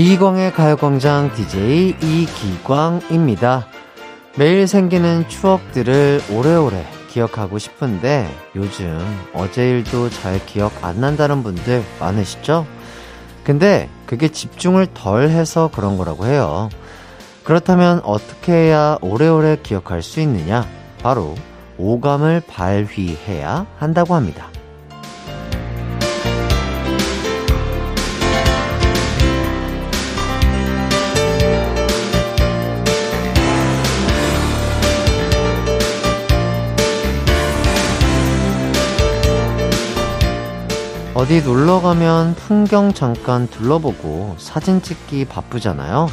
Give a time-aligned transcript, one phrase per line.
[0.00, 3.66] 이기광의 가요광장 DJ 이기광입니다.
[4.38, 8.26] 매일 생기는 추억들을 오래오래 기억하고 싶은데
[8.56, 8.98] 요즘
[9.34, 12.66] 어제 일도 잘 기억 안 난다는 분들 많으시죠?
[13.44, 16.70] 근데 그게 집중을 덜 해서 그런 거라고 해요.
[17.44, 20.66] 그렇다면 어떻게 해야 오래오래 기억할 수 있느냐?
[21.02, 21.34] 바로
[21.76, 24.48] 오감을 발휘해야 한다고 합니다.
[41.20, 46.08] 어디 놀러 가면 풍경 잠깐 둘러보고 사진 찍기 바쁘잖아요.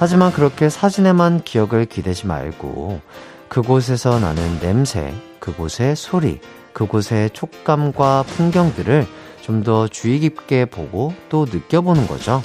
[0.00, 3.00] 하지만 그렇게 사진에만 기억을 기대지 말고
[3.48, 6.40] 그곳에서 나는 냄새, 그곳의 소리,
[6.72, 9.06] 그곳의 촉감과 풍경들을
[9.40, 12.42] 좀 더 주의 깊게 보고 또 느껴보는 거죠.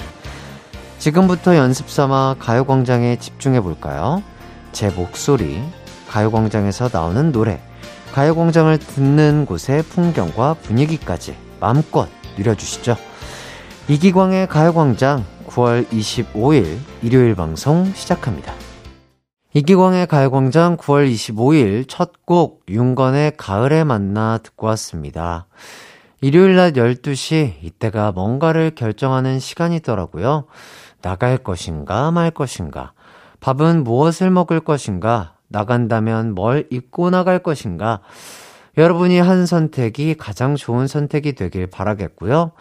[1.00, 4.22] 지금부터 연습 삼아 가요광장에 집중해 볼까요?
[4.70, 5.60] 제 목소리,
[6.08, 7.60] 가요광장에서 나오는 노래,
[8.12, 12.96] 가요광장을 듣는 곳의 풍경과 분위기까지 마음껏 누려주시죠.
[13.88, 18.54] 이기광의 가요광장 9월 25일 일요일 방송 시작합니다.
[19.52, 25.48] 이기광의 가요광장 9월 25일 첫 곡 윤건의 가을에 만나 듣고 왔습니다.
[26.20, 30.44] 일요일 낮 12시 이때가 뭔가를 결정하는 시간이더라고요.
[31.02, 32.92] 나갈 것인가 말 것인가
[33.40, 37.98] 밥은 무엇을 먹을 것인가 나간다면 뭘 입고 나갈 것인가
[38.76, 42.52] 여러분이 한 선택이 가장 좋은 선택이 되길 바라겠고요.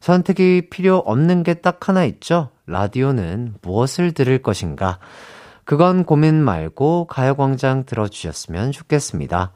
[0.00, 2.50] 선택이 필요 없는 게 딱 하나 있죠.
[2.66, 4.98] 라디오는 무엇을 들을 것인가?
[5.64, 9.52] 그건 고민 말고 가요광장 들어주셨으면 좋겠습니다.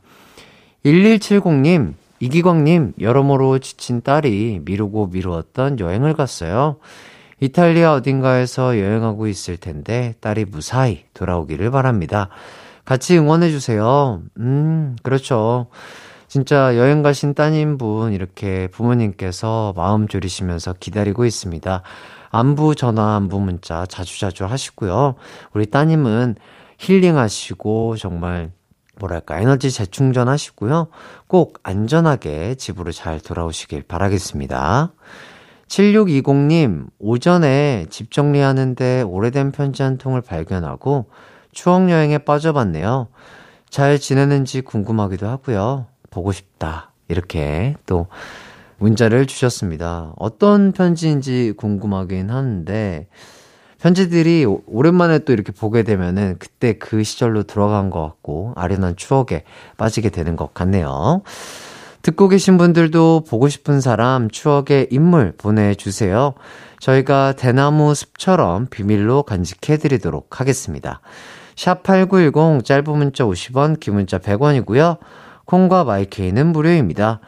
[0.87, 6.77] 1170님, 이기광님, 여러모로 지친 딸이 미루고 미루었던 여행을 갔어요.
[7.41, 12.31] 이탈리아 어딘가에서 여행하고 있을 텐데 딸이 무사히 돌아오기를 바랍니다.
[12.85, 14.23] 같이 응원해주세요.
[14.39, 15.67] 음, 그렇죠.
[16.29, 21.83] 진짜 여행 가신 따님분 이렇게 부모님께서 마음 졸이시면서 기다리고 있습니다.
[22.31, 25.15] 안부 전화, 안부 문자 자주자주 하시고요.
[25.55, 26.37] 우리 따님은
[26.79, 28.53] 힐링하시고 정말
[29.01, 30.89] 뭐랄까 에너지 재충전 하시고요.
[31.29, 34.93] 꼭 안전하게 집으로 잘 돌아오시길 바라겠습니다.
[35.69, 41.11] 7620님, 오전에 집 정리하는데 오래된 편지 한 통을 발견하고
[41.53, 43.09] 추억여행에 빠져봤네요.
[43.71, 45.87] 잘 지내는지 궁금하기도 하고요.
[46.11, 46.93] 보고 싶다.
[47.09, 48.07] 이렇게 또
[48.79, 50.13] 문자를 주셨습니다.
[50.17, 53.09] 어떤 편지인지 궁금하긴 하는데,
[53.81, 59.45] 편지들이 오랜만에 또 이렇게 보게 되면은 그때 그 시절로 들어간 것 같고, 아련한 추억에
[59.77, 61.23] 빠지게 되는 것 같네요.
[62.03, 66.35] 듣고 계신 분들도 보고 싶은 사람, 추억의 인물 보내주세요.
[66.81, 71.01] 저희가 대나무 숲처럼 비밀로 간직해드리도록 하겠습니다.
[71.57, 74.99] 샵8910 짧은 문자 50원, 긴 문자 100원이고요.
[75.49, 77.21] 콩과 마이케이는 무료입니다.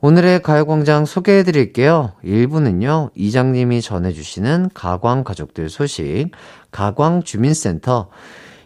[0.00, 2.12] 오늘의 가요광장 소개해 드릴게요.
[2.24, 6.30] 1부는요, 이장님이 전해주시는 가광 가족들 소식,
[6.70, 8.08] 가광 주민센터.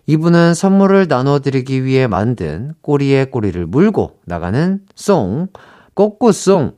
[0.08, 5.48] 2부는 선물을 나눠드리기 위해 만든 꼬리에 꼬리를 물고 나가는 송,
[5.94, 6.76] 꼬꼬송.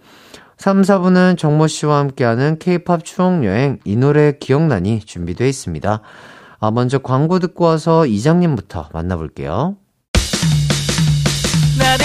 [0.56, 6.00] 3, 4부는 정모 씨와 함께하는 케이팝 추억여행 이 노래 기억나니 준비되어 있습니다.
[6.60, 9.76] 아, 먼저 광고 듣고 와서 이장님부터 만나볼게요.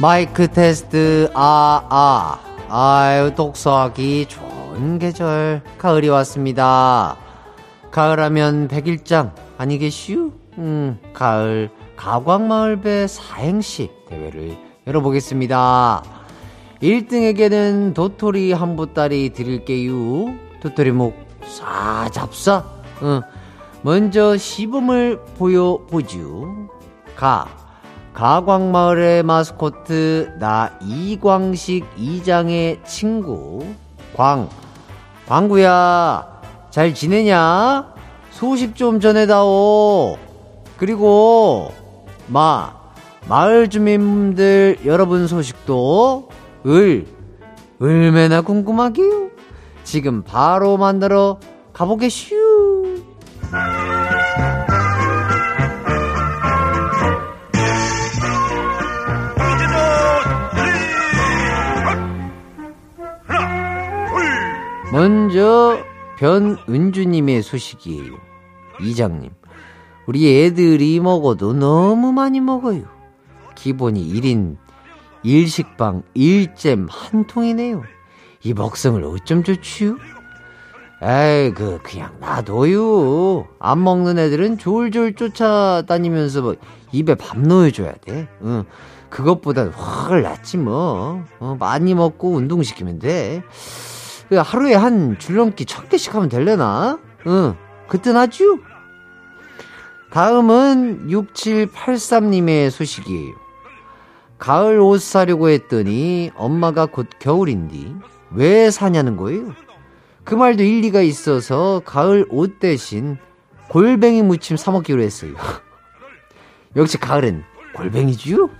[0.00, 7.16] 마이크 테스트 아아 아유 독서하기 좋은 계절 가을이 왔습니다.
[7.92, 10.32] 가을하면 백일장 아니겠슈?
[10.58, 16.02] 음 가을 가광마을배 사행시 대회를 열어보겠습니다.
[16.82, 20.34] 1등에게는 도토리 한 보따리 드릴게요.
[20.60, 21.14] 도토리 목
[21.44, 22.64] 싸잡사.
[23.02, 23.22] 응.
[23.82, 26.68] 먼저 시범을 보여보죠.
[27.14, 27.63] 가
[28.14, 33.66] 가광마을의 마스코트 나 이광식 이장의 친구
[34.16, 34.48] 광
[35.26, 36.34] 광구야
[36.74, 37.94] 잘 지내냐?
[38.32, 40.18] 소식 좀 전해다오.
[40.76, 41.70] 그리고,
[42.26, 42.74] 마,
[43.28, 46.30] 마을 주민들 여러분 소식도
[46.66, 47.06] 을,
[47.80, 49.30] 얼마나 궁금하기요?
[49.84, 51.38] 지금 바로 만들어
[51.72, 52.43] 가보게슈.
[65.04, 65.84] 먼저
[66.16, 68.14] 변은주님의 소식이에요.
[68.80, 69.32] 이장님,
[70.06, 72.84] 우리 애들이 먹어도 너무 많이 먹어요.
[73.54, 74.56] 기본이 1인
[75.22, 77.82] 1식빵 1잼 한 통이네요.
[78.44, 79.98] 이 먹성을 어쩜 좋지요?
[81.02, 83.46] 에이, 그, 그냥 놔둬요.
[83.58, 86.54] 안 먹는 애들은 졸졸 쫓아다니면서 뭐
[86.92, 88.26] 입에 밥 넣어줘야 돼.
[88.42, 88.64] 응.
[89.10, 91.22] 그것보다 훨 낫지 뭐.
[91.40, 93.42] 어, 많이 먹고 운동시키면 돼.
[94.28, 96.98] 그 하루에 한 줄넘기 천 개씩 하면 될래나?
[97.26, 97.56] 응.
[97.88, 98.58] 그땐 하죠?
[100.10, 103.34] 다음은 6783님의 소식이에요.
[104.38, 107.94] 가을 옷 사려고 했더니 엄마가 곧 겨울인디
[108.30, 109.54] 왜 사냐는 거예요?
[110.24, 113.18] 그 말도 일리가 있어서 가을 옷 대신
[113.68, 115.34] 골뱅이 무침 사 먹기로 했어요.
[116.76, 117.44] 역시 가을은
[117.74, 118.50] 골뱅이죠?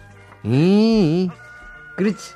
[0.44, 1.30] 이
[1.96, 2.34] 그렇지.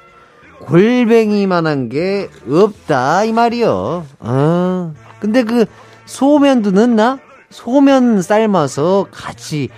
[0.61, 4.07] 골뱅이만한 게 없다 이 말이요.
[4.21, 5.67] 아 근데 그
[6.07, 7.19] 소면도 넣나?
[7.51, 9.69] 소면 삶아서 같이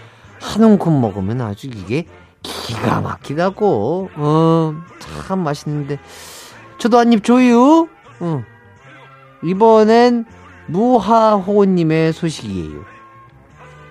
[0.41, 2.06] 한 움큼 먹으면 아주 이게
[2.43, 4.11] 기가 막히다고.
[4.15, 4.75] 어,
[5.27, 5.99] 참 맛있는데.
[6.79, 7.88] 저도 한입 줘요.
[8.21, 8.43] 어.
[9.44, 10.25] 이번엔
[10.67, 12.85] 무하호님의 소식이에요.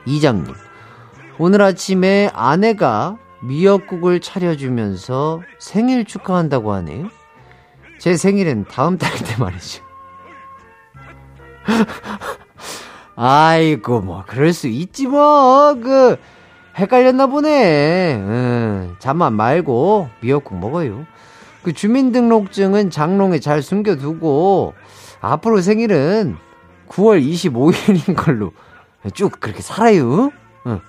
[0.05, 0.53] 이장님,
[1.37, 7.09] 오늘 아침에 아내가 미역국을 차려주면서 생일 축하한다고 하네요.
[7.99, 9.83] 제 생일은 다음 달인데 말이죠.
[13.15, 16.17] 아이고, 뭐, 그럴 수 있지, 뭐, 그,
[16.77, 18.15] 헷갈렸나 보네.
[18.15, 21.05] 응, 잠만 말고 미역국 먹어요.
[21.61, 24.73] 그 주민등록증은 장롱에 잘 숨겨두고
[25.19, 26.37] 앞으로 생일은
[26.87, 28.53] 9월 25일인 걸로
[29.13, 30.31] 쭉 그렇게 살아요.
[30.67, 30.79] 응.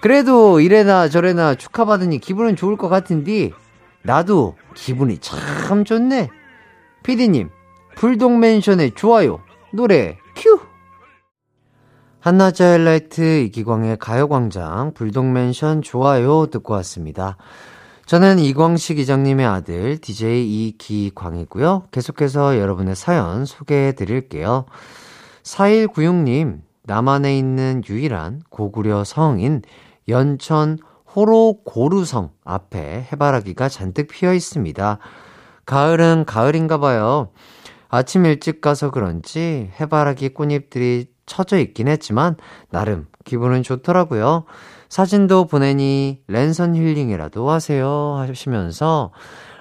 [0.00, 3.50] 그래도 이래나 저래나 축하받으니 기분은 좋을 것 같은데
[4.02, 6.28] 나도 기분이 참 좋네.
[7.02, 7.50] 피디님,
[7.96, 9.40] 불독맨션의 좋아요
[9.72, 10.60] 노래 큐.
[12.20, 17.36] 한낮의 하이라이트 이기광의 가요광장 불독맨션 좋아요 듣고 왔습니다.
[18.06, 21.88] 저는 이광식 이장님의 아들 DJ 이기광이고요.
[21.90, 24.64] 계속해서 여러분의 사연 소개해 드릴게요.
[25.42, 29.62] 4196님, 남한에 있는 유일한 고구려 성인
[30.08, 30.78] 연천
[31.14, 34.98] 호로고루성 앞에 해바라기가 잔뜩 피어 있습니다.
[35.66, 37.30] 가을은 가을인가 봐요.
[37.88, 42.36] 아침 일찍 가서 그런지 해바라기 꽃잎들이 처져 있긴 했지만
[42.70, 44.44] 나름 기분은 좋더라고요.
[44.88, 49.12] 사진도 보내니 랜선 힐링이라도 하세요 하시면서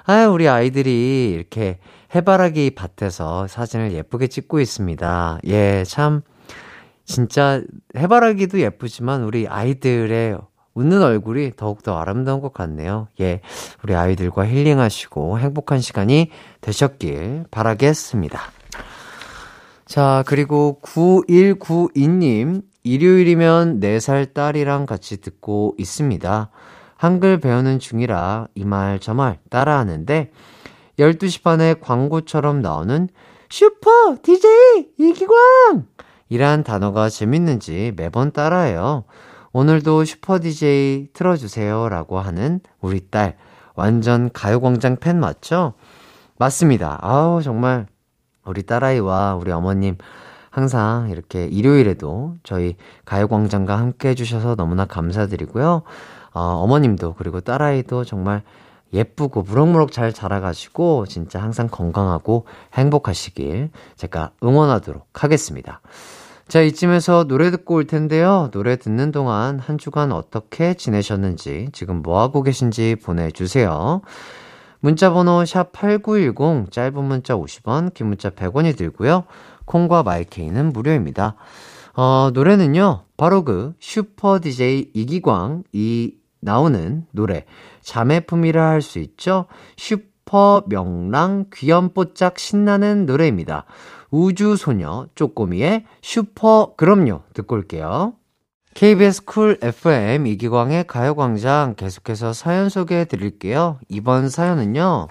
[0.06, 1.80] 아 우리 아이들이 이렇게
[2.16, 5.40] 해바라기 밭에서 사진을 예쁘게 찍고 있습니다.
[5.48, 6.22] 예, 참
[7.08, 7.62] 진짜
[7.96, 10.38] 해바라기도 예쁘지만 우리 아이들의
[10.76, 13.08] 웃는 얼굴이 더욱더 아름다운 것 같네요.
[13.20, 13.42] 예,
[13.84, 16.30] 우리 아이들과 힐링하시고 행복한 시간이
[16.62, 18.40] 되셨길 바라겠습니다.
[19.86, 26.52] 자, 그리고 9192님, 일요일이면 4살 딸이랑 같이 듣고 있습니다.
[26.98, 30.32] 한글 배우는 중이라 이 말 저 말 따라하는데,
[31.00, 33.08] 12시 반에 광고처럼 나오는
[33.50, 35.86] 슈퍼 DJ 이기광!
[36.29, 39.03] 이란 단어가 재밌는지 매번 따라해요.
[39.53, 41.89] 오늘도 슈퍼 DJ 틀어주세요.
[41.89, 43.38] 라고 하는 우리 딸.
[43.75, 45.74] 완전 가요광장 팬 맞죠?
[46.38, 46.98] 맞습니다.
[47.01, 47.88] 아우, 정말
[48.46, 49.98] 우리 딸아이와 우리 어머님
[50.50, 55.84] 항상 이렇게 일요일에도 저희 가요광장과 함께 해주셔서 너무나 감사드리고요.
[56.34, 58.41] 어, 어머님도 그리고 딸아이도 정말
[58.93, 65.81] 예쁘고 무럭무럭 잘 자라가지고 진짜 항상 건강하고 행복하시길 제가 응원하도록 하겠습니다.
[66.48, 68.50] 자, 이쯤에서 노래 듣고 올 텐데요.
[68.54, 74.01] 노래 듣는 동안 한 주간 어떻게 지내셨는지, 지금 뭐하고 계신지 보내주세요.
[74.80, 79.25] 문자번호 샵8910, 짧은 문자 50원, 긴 문자 100원이 들고요.
[79.66, 81.36] 콩과 마이케이는 무료입니다.
[81.96, 87.44] 어, 노래는요, 바로 그 슈퍼 DJ 이기광이 나오는 노래,
[87.82, 89.48] 자매품이라 할 수 있죠?
[89.75, 93.66] 슈퍼 명랑 귀염뽀짝 신나는 노래입니다.
[94.12, 98.14] 우주소녀 쪼꼬미의 슈퍼 그럼요 듣고 올게요.
[98.74, 103.80] KBS 쿨 FM 이기광의 가요광장 계속해서 사연 소개해 드릴게요.
[103.90, 105.08] 이번 사연은요,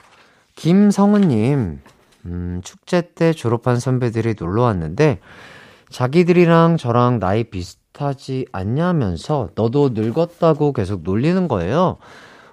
[0.54, 1.80] 김성은님,
[2.26, 5.18] 음, 축제 때 졸업한 선배들이 놀러 왔는데,
[5.90, 11.98] 자기들이랑 저랑 나이 비슷하지 않냐면서 너도 늙었다고 계속 놀리는 거예요.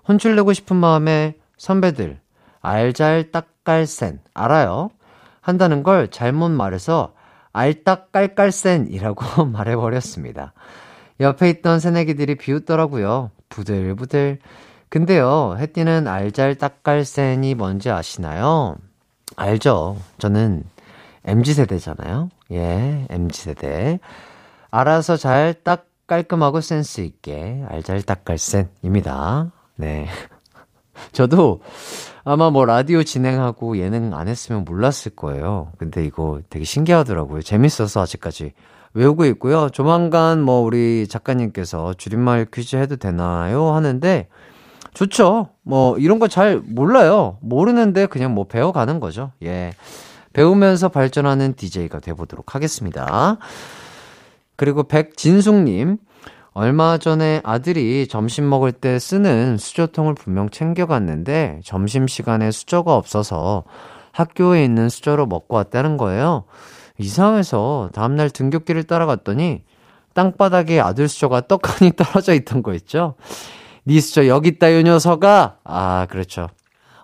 [0.08, 2.20] 혼쭐내고 싶은 마음에 선배들,
[2.62, 4.90] 알잘딱깔센, 알아요?
[5.44, 7.14] 한다는 걸 잘못 말해서
[7.52, 10.54] 알딱깔깔센이라고 말해버렸습니다.
[11.20, 13.30] 옆에 있던 새내기들이 비웃더라고요.
[13.50, 14.40] 부들부들.
[14.90, 18.78] 근데요, 혜띠는 알잘딱깔센이 뭔지 아시나요?
[19.36, 19.98] 알죠.
[20.18, 20.64] 저는
[21.26, 22.30] MG세대잖아요.
[22.52, 24.00] 예, MG세대.
[24.72, 29.52] 알아서 잘 딱 깔끔하고 센스 있게 알잘딱깔센입니다.
[29.76, 30.08] 네.
[31.12, 31.62] 저도
[32.26, 35.72] 아마 뭐 라디오 진행하고 예능 안 했으면 몰랐을 거예요.
[35.78, 37.42] 근데 이거 되게 신기하더라고요.
[37.42, 38.54] 재밌어서 아직까지
[38.94, 39.70] 외우고 있고요.
[39.70, 43.74] 조만간 뭐 우리 작가님께서 줄임말 퀴즈 해도 되나요?
[43.74, 44.28] 하는데
[44.94, 45.50] 좋죠.
[45.64, 47.38] 뭐 이런 거 잘 몰라요.
[47.42, 49.32] 모르는데 그냥 뭐 배워가는 거죠.
[49.44, 49.74] 예.
[50.32, 53.38] 배우면서 발전하는 DJ가 돼보도록 하겠습니다.
[54.56, 55.98] 그리고 백진숙님,
[56.54, 63.64] 얼마 전에 아들이 점심 먹을 때 쓰는 수저통을 분명 챙겨갔는데 점심시간에 수저가 없어서
[64.12, 66.44] 학교에 있는 수저로 먹고 왔다는 거예요.
[67.00, 69.64] 이상해서 다음날 등굣길을 따라갔더니
[70.14, 73.16] 땅바닥에 아들 수저가 떡하니 떨어져 있던 거 있죠?
[73.88, 75.58] 니 수저 여기 있다, 요 녀석아!
[75.64, 76.50] 아, 그렇죠.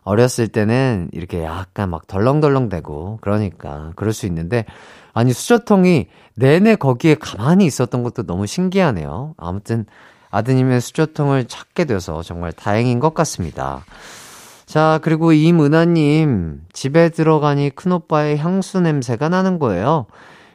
[0.03, 4.65] 어렸을 때는 이렇게 약간 막 덜렁덜렁대고 그러니까 그럴 수 있는데
[5.13, 9.35] 아니 수저통이 내내 거기에 가만히 있었던 것도 너무 신기하네요.
[9.37, 9.85] 아무튼
[10.31, 13.83] 아드님의 수저통을 찾게 돼서 정말 다행인 것 같습니다.
[14.65, 20.05] 자, 그리고 이문아님, 집에 들어가니 큰오빠의 향수 냄새가 나는 거예요.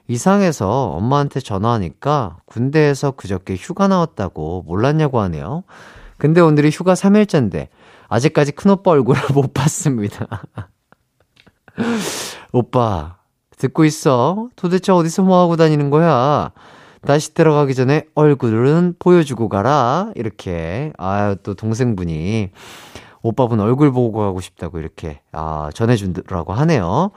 [0.06, 5.64] 이상해서 엄마한테 전화하니까 군대에서 그저께 휴가 나왔다고 몰랐냐고 하네요.
[6.16, 7.66] 근데 오늘이 휴가 3일째인데,
[8.14, 10.28] 아직까지 큰오빠 얼굴을 못 봤습니다.
[12.52, 13.16] 오빠,
[13.58, 14.48] 듣고 있어?
[14.54, 16.52] 도대체 어디서 뭐 하고 다니는 거야?
[17.04, 20.12] 다시 들어가기 전에 얼굴은 보여주고 가라.
[20.14, 20.92] 이렇게.
[20.96, 22.50] 아유, 또 동생분이
[23.22, 27.10] 오빠분 얼굴 보고 가고 싶다고 이렇게, 아, 전해준다고 하네요.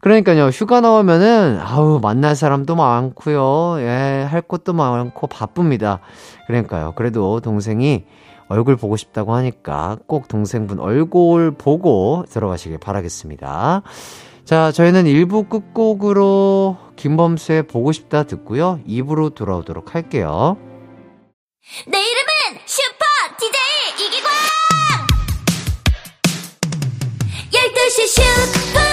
[0.00, 3.80] 그러니까요, 휴가 나오면은, 아우, 만날 사람도 많고요.
[3.80, 6.00] 예, 할 것도 많고 바쁩니다.
[6.46, 6.94] 그러니까요.
[6.96, 8.06] 그래도 동생이
[8.50, 13.82] 얼굴 보고 싶다고 하니까 꼭 동생분 얼굴 보고 들어가시길 바라겠습니다.
[14.44, 18.80] 자, 저희는 1부 끝곡으로 김범수의 보고 싶다 듣고요.
[18.86, 20.56] 2부로 돌아오도록 할게요.
[21.86, 23.04] 내 이름은 슈퍼
[23.38, 24.30] DJ 이기광!
[27.52, 28.89] 12시 슈퍼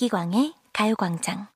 [0.00, 1.48] 이기광의 가요광장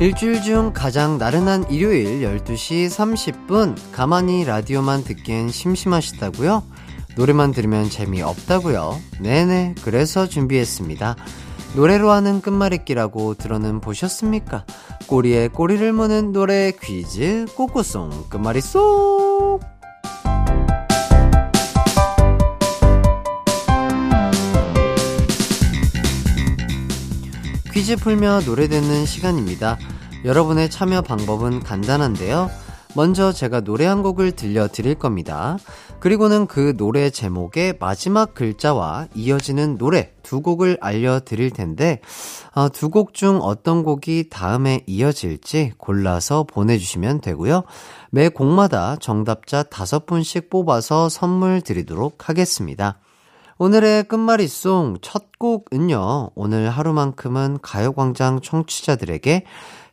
[0.00, 6.62] 일주일 중 가장 나른한 일요일 12시 30분 가만히 라디오만 듣기엔 심심하시다고요?
[7.16, 8.98] 노래만 들으면 재미없다고요?
[9.20, 11.16] 네네 그래서 준비했습니다.
[11.74, 14.64] 노래로 하는 끝말잇기라고 들어는 보셨습니까?
[15.08, 19.58] 꼬리에 꼬리를 무는 노래 퀴즈 꼬꼬송 끝말잇송
[27.72, 29.78] 퀴즈 풀며 노래 듣는 시간입니다.
[30.24, 32.50] 여러분의 참여 방법은 간단한데요.
[32.96, 35.58] 먼저 제가 노래 한 곡을 들려드릴 겁니다.
[35.98, 42.00] 그리고는 그 노래 제목의 마지막 글자와 이어지는 노래 두 곡을 알려드릴 텐데,
[42.54, 47.64] 어, 두곡 중 어떤 곡이 다음에 이어질지 골라서 보내주시면 되고요.
[48.10, 52.98] 매 곡마다 정답자 다섯 분씩 뽑아서 선물 드리도록 하겠습니다.
[53.58, 59.44] 오늘의 끝말잇송 첫 곡은요, 오늘 하루만큼은 가요광장 청취자들에게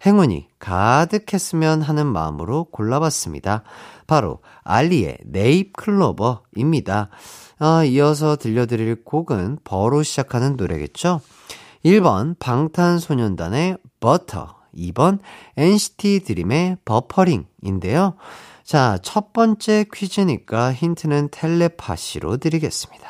[0.05, 3.63] 행운이 가득했으면 하는 마음으로 골라봤습니다.
[4.07, 7.09] 바로 알리의 네잎 클로버입니다.
[7.59, 11.21] 아, 이어서 들려드릴 곡은 버로 시작하는 노래겠죠?
[11.85, 15.19] 1번 방탄소년단의 버터, 2번
[15.57, 18.15] NCT 드림의 버퍼링인데요.
[18.63, 23.09] 자, 첫 번째 퀴즈니까 힌트는 텔레파시로 드리겠습니다.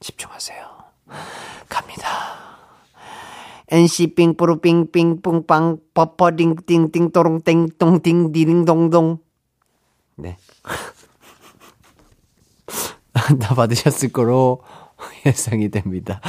[0.00, 0.66] 집중하세요.
[1.68, 2.35] 갑니다.
[3.68, 9.18] NC 삥뿌루 삥삥 뿡빵 버퍼링 띵띵 또롱 땡똥 띵 디링 동동
[10.16, 10.36] 네.
[13.40, 14.62] 다 받으셨을 거로
[15.26, 16.20] 예상이 됩니다.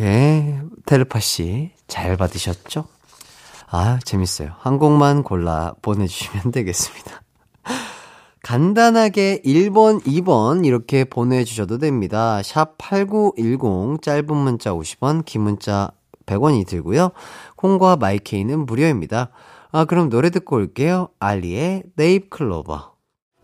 [0.00, 2.86] 예, 텔레파시 잘 받으셨죠?
[3.70, 4.50] 아, 재밌어요.
[4.58, 7.22] 한 곡만 골라 보내주시면 되겠습니다.
[8.42, 12.42] 간단하게 1번, 2번 이렇게 보내주셔도 됩니다.
[12.42, 15.92] 샵 8910 짧은 문자 50원, 긴 문자
[16.26, 17.10] 100원이 들고요.
[17.56, 19.30] 콩과 마이케이는 무료입니다.
[19.70, 21.08] 아, 그럼 노래 듣고 올게요.
[21.18, 22.92] 알리의 네잎 클로버.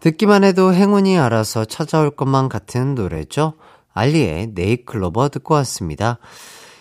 [0.01, 3.55] 듣기만 해도 행운이 알아서 찾아올 것만 같은 노래죠.
[3.93, 6.19] 알리의 네잎 클로버 듣고 왔습니다.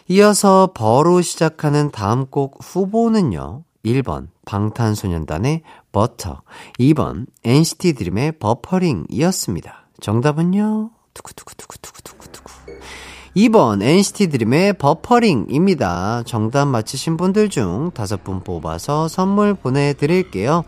[0.10, 3.63] 이어서 버로 시작하는 다음 곡 후보는요.
[3.84, 6.42] 1번 방탄소년단의 버터,
[6.80, 9.89] 2번 NCT 드림의 버퍼링이었습니다.
[10.00, 10.92] 정답은요.
[11.13, 12.57] 두구두구두구두구두구두구.
[13.38, 16.24] 2번 NCT 드림의 버퍼링입니다.
[16.25, 20.63] 정답 맞히신 분들 중 다섯 분 뽑아서 선물 보내드릴게요.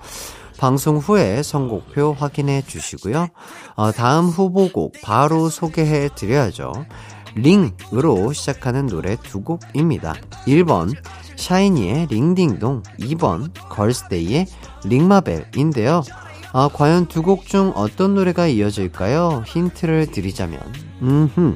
[0.60, 3.30] 방송 후에 선곡표 확인해 주시고요.
[3.76, 6.72] 어, 다음 후보곡 바로 소개해 드려야죠.
[7.34, 10.14] 링으로 시작하는 노래 두 곡입니다.
[10.46, 10.96] 1번
[11.38, 14.46] 샤이니의 링딩동, 2번 걸스데이의
[14.86, 16.04] 링마벨인데요.
[16.52, 19.44] 아, 과연 두 곡 중 어떤 노래가 이어질까요?
[19.48, 20.60] 힌트를 드리자면,
[21.02, 21.56] 음흠.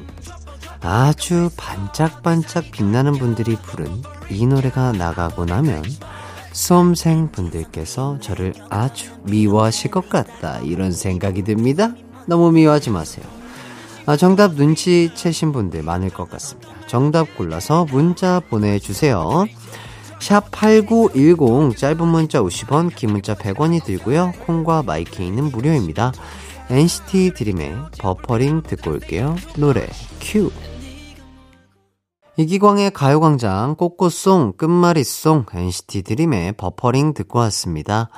[0.86, 5.82] 아주 반짝반짝 빛나는 분들이 부른 이 노래가 나가고 나면
[6.52, 11.94] 수험생 분들께서 저를 아주 미워하실 것 같다 이런 생각이 듭니다.
[12.26, 13.24] 너무 미워하지 마세요.
[14.04, 16.68] 아, 정답 눈치채신 분들 많을 것 같습니다.
[16.86, 19.46] 정답 골라서 문자 보내주세요.
[20.20, 24.32] 샵 8910 짧은 문자 50원 긴 문자 100원이 들고요.
[24.44, 26.12] 콩과 마이케이는 무료입니다.
[26.68, 29.36] NCT 드림의 버퍼링 듣고 올게요.
[29.56, 29.86] 노래
[30.20, 30.50] 큐
[32.36, 38.08] 이기광의 가요광장 꽃꽃송 끝말잇송 NCT 드림의 버퍼링 듣고 왔습니다.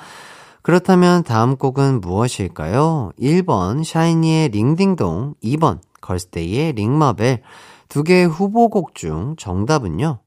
[0.63, 3.11] 그렇다면 다음 곡은 무엇일까요?
[3.19, 7.43] 1번 샤이니의 링딩동, 2번 걸스데이의 링마벨
[7.89, 10.19] 두 개의 후보곡 중 정답은요?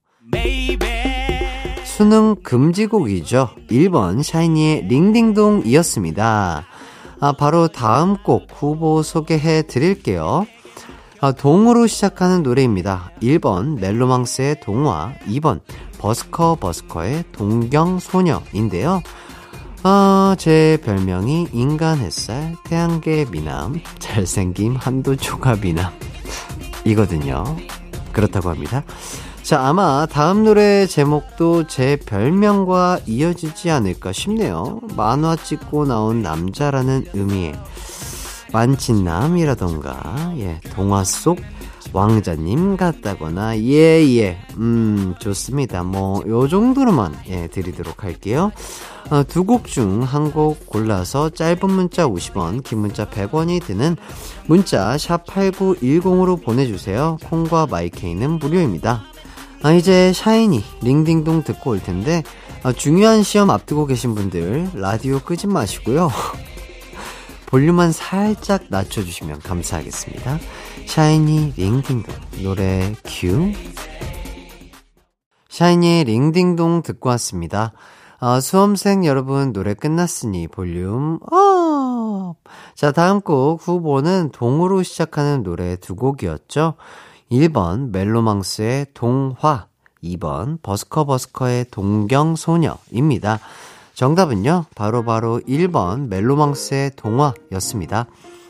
[1.85, 3.50] 수능 금지곡이죠.
[3.70, 6.64] 1번 샤이니의 링딩동이었습니다.
[7.22, 10.46] 아, 바로 다음 곡 후보 소개해 드릴게요.
[11.22, 13.11] 아, 동으로 시작하는 노래입니다.
[13.20, 15.61] 1번 멜로망스의 동화, 2번
[15.98, 19.02] 버스커 버스커의 동경소녀인데요.
[19.83, 25.92] 아, 제 별명이 인간 햇살, 태양계 미남, 잘생김 한도 초과 미남.
[26.87, 27.44] 이거든요.
[28.14, 28.83] 그렇다고 합니다.
[29.42, 34.80] 자, 아마 다음 노래 제목도 제 별명과 이어지지 않을까 싶네요.
[34.96, 37.52] 만화 찍고 나온 남자라는 의미의
[38.52, 41.38] 만친남이라던가, 예, 동화 속
[41.92, 45.82] 왕자님 같다거나, 예, 예, 음, 좋습니다.
[45.82, 48.52] 뭐, 요 정도로만, 예, 드리도록 할게요.
[49.10, 53.96] 어, 두곡 중 한 곡 골라서 짧은 문자 50원, 긴 문자 100원이 드는
[54.46, 57.18] 문자 샵8910으로 보내주세요.
[57.24, 59.02] 콩과 마이케이는 무료입니다.
[59.62, 62.22] 아, 이제 샤이니, 링딩동 듣고 올 텐데,
[62.62, 66.10] 아, 중요한 시험 앞두고 계신 분들, 라디오 끄지 마시고요.
[67.50, 70.38] 볼륨만 살짝 낮춰주시면 감사하겠습니다.
[70.86, 73.52] 샤이니, 링딩동, 노래 큐.
[75.48, 77.72] 샤이니의 링딩동 듣고 왔습니다.
[78.20, 82.37] 아, 수험생 여러분 노래 끝났으니 볼륨 up!
[82.74, 86.74] 자, 다음 곡 후보는 동으로 시작하는 노래 두 곡이었죠.
[87.32, 89.66] 1번 멜로망스의 동화,
[90.04, 93.40] 2번 버스커버스커의 동경소녀입니다.
[94.00, 98.06] 정답은요, 바로바로 바로 1번 멜로망스의 동화였습니다.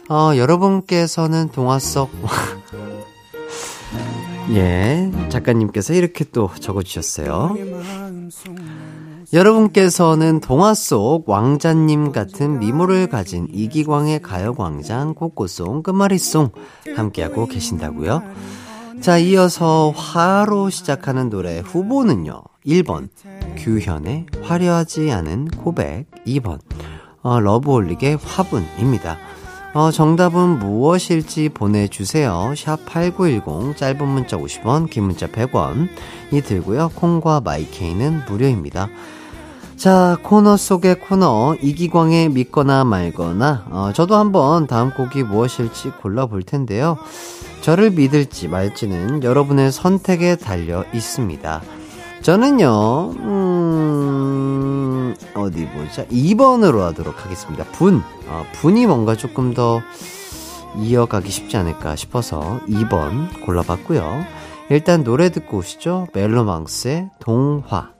[0.08, 2.08] 어, 여러분께서는 동화 속,
[4.50, 7.56] 예, 작가님께서 이렇게 또 적어주셨어요.
[9.32, 16.50] 여러분께서는 동화 속 왕자님 같은 미모를 가진 이기광의 가요광장 꽃꽃송 끝말잇송
[16.94, 18.22] 함께하고 계신다고요?
[19.00, 22.40] 자, 이어서 화로 시작하는 노래 후보는요.
[22.64, 23.08] 1번
[23.56, 26.58] 규현의 화려하지 않은 고백 2번
[27.22, 29.18] 어, 러브홀릭의 화분입니다.
[29.72, 32.54] 어, 정답은 무엇일지 보내주세요.
[32.56, 36.90] 샵 8910 짧은 문자 50원 긴 문자 100원이 들고요.
[36.94, 38.88] 콩과 마이케이는 무료입니다.
[39.76, 46.98] 자, 코너 속의 코너, 이기광의 믿거나 말거나, 어, 저도 한번 다음 곡이 무엇일지 골라볼 텐데요.
[47.62, 51.62] 저를 믿을지 말지는 여러분의 선택에 달려 있습니다.
[52.22, 56.04] 저는요, 음, 어디 보자.
[56.06, 57.64] 2번으로 하도록 하겠습니다.
[57.72, 58.02] 분.
[58.28, 59.80] 어, 분이 뭔가 조금 더
[60.78, 64.24] 이어가기 쉽지 않을까 싶어서 2번 골라봤고요.
[64.68, 66.08] 일단 노래 듣고 오시죠.
[66.14, 67.99] 멜로망스의 동화.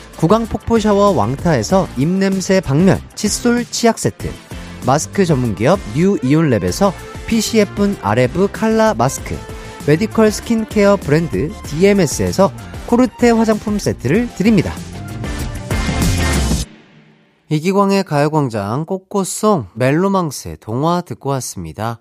[0.17, 4.29] 구강 폭포 샤워 왕타에서 입냄새 박멸 칫솔 치약 세트,
[4.85, 6.93] 마스크 전문기업 뉴 이온랩에서
[7.55, 9.37] 예쁜 아레브 칼라 마스크,
[9.87, 12.51] 메디컬 스킨케어 브랜드 DMS에서
[12.87, 14.73] 코르테 화장품 세트를 드립니다.
[17.47, 21.99] 이기광의 가요광장 꽃꽃송 멜로망스의 동화 듣고 왔습니다.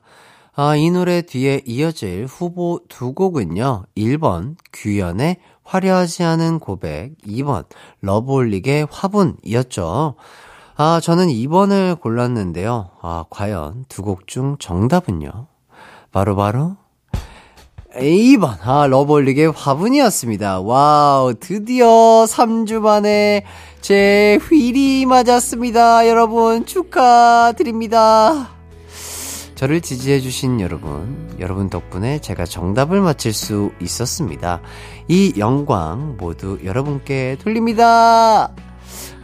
[0.62, 3.84] 아, 이 노래 뒤에 이어질 후보 두 곡은요.
[3.96, 7.64] 1번 규현의 화려하지 않은 고백, 2번
[8.02, 10.16] 러브홀릭의 화분이었죠.
[10.76, 12.90] 아, 저는 2번을 골랐는데요.
[13.00, 15.46] 아, 과연 두 곡 중 정답은요?
[16.12, 16.76] 바로바로
[17.94, 18.58] 바로 2번.
[18.60, 20.60] 아, 러브홀릭의 화분이었습니다.
[20.60, 21.86] 와우, 드디어
[22.28, 23.46] 3주 만에
[23.80, 26.06] 제 feel이 맞았습니다.
[26.06, 28.59] 여러분, 축하드립니다.
[29.60, 34.62] 저를 지지해주신 여러분, 여러분 덕분에 제가 정답을 맞힐 수 있었습니다.
[35.06, 38.54] 이 영광 모두 여러분께 돌립니다.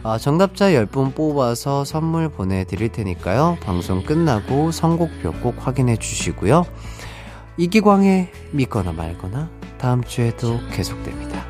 [0.03, 3.57] 아, 정답자 10분 뽑아서 선물 보내드릴 테니까요.
[3.63, 6.67] 방송 끝나고 선곡표 꼭 확인해 주시고요.
[7.57, 11.43] 이기광의 믿거나 말거나 다음 주에도 계속됩니다.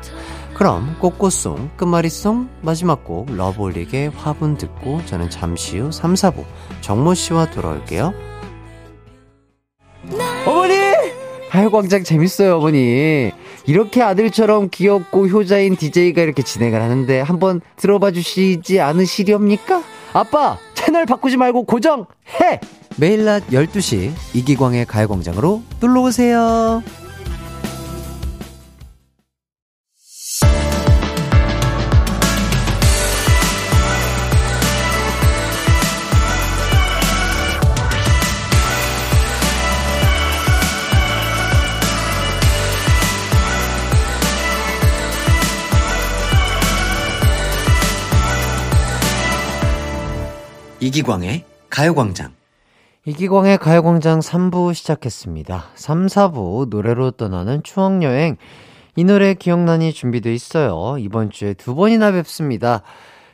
[0.54, 6.46] 그럼 꽃꽃송 끝말잇송 마지막 곡 러블릭의 화분 듣고 저는 잠시 후 3, 4부
[6.80, 8.27] 정모 씨와 돌아올게요.
[11.48, 13.30] 하여광장 재밌어요, 어머니.
[13.66, 19.82] 이렇게 아들처럼 귀엽고 효자인 DJ가 이렇게 진행을 하는데 한번 들어봐 주시지 않으시렵니까?
[20.12, 22.06] 아빠, 채널 바꾸지 말고 고정해!
[22.96, 26.82] 매일 낮 12시 이기광의 가요광장으로 놀러오세요.
[50.80, 52.34] 이기광의 가요광장.
[53.04, 55.64] 이기광의 가요광장 3부 시작했습니다.
[55.74, 58.36] 3, 4부 노래로 떠나는 추억여행.
[58.94, 60.96] 이 노래 기억나니 준비돼 있어요.
[60.98, 62.82] 이번 주에 두 번이나 뵙습니다.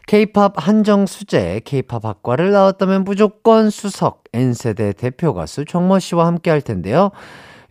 [0.07, 6.63] 케이팝 한정 수제, 케이팝 학과를 나왔다면 무조건 수석, N세대 대표 가수 정모 씨와 함께 할
[6.63, 7.11] 텐데요.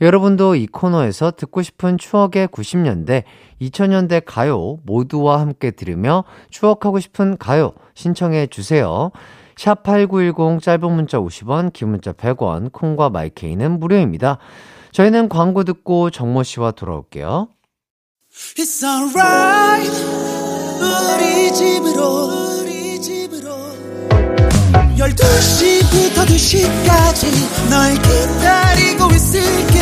[0.01, 3.23] 여러분도 이 코너에서 듣고 싶은 추억의 90년대,
[3.61, 9.11] 2000년대 가요 모두와 함께 들으며 추억하고 싶은 가요 신청해 주세요.
[9.55, 14.37] 샵8910 짧은 문자 50원, 긴 문자 100원, 콩과 마이케이는 무료입니다.
[14.91, 17.47] 저희는 광고 듣고 정모 씨와 돌아올게요.
[18.57, 19.91] It's alright.
[20.79, 23.49] 우리 집으로, 우리 집으로.
[24.97, 29.79] 12시부터 2시까지 널 기다리고 있을게.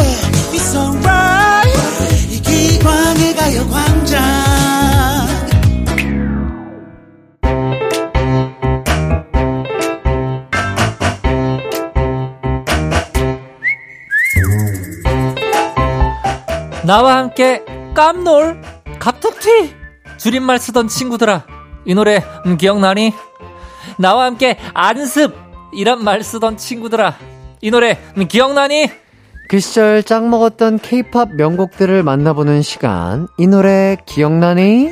[0.53, 2.33] It's alright.
[2.33, 4.90] 이기광의 가요광장.
[16.91, 17.63] 나와 함께
[17.95, 18.61] 깜놀
[18.99, 19.73] 갑툭튀
[20.17, 21.45] 줄임말 쓰던 친구들아
[21.85, 23.13] 이 노래 음, 기억나니?
[23.97, 25.33] 나와 함께 안습
[25.73, 27.15] 이란 말 쓰던 친구들아
[27.61, 28.89] 이 노래 음, 기억나니?
[29.47, 34.91] 그 시절 짱 먹었던 케이팝 명곡들을 만나보는 시간 이 노래 기억나니?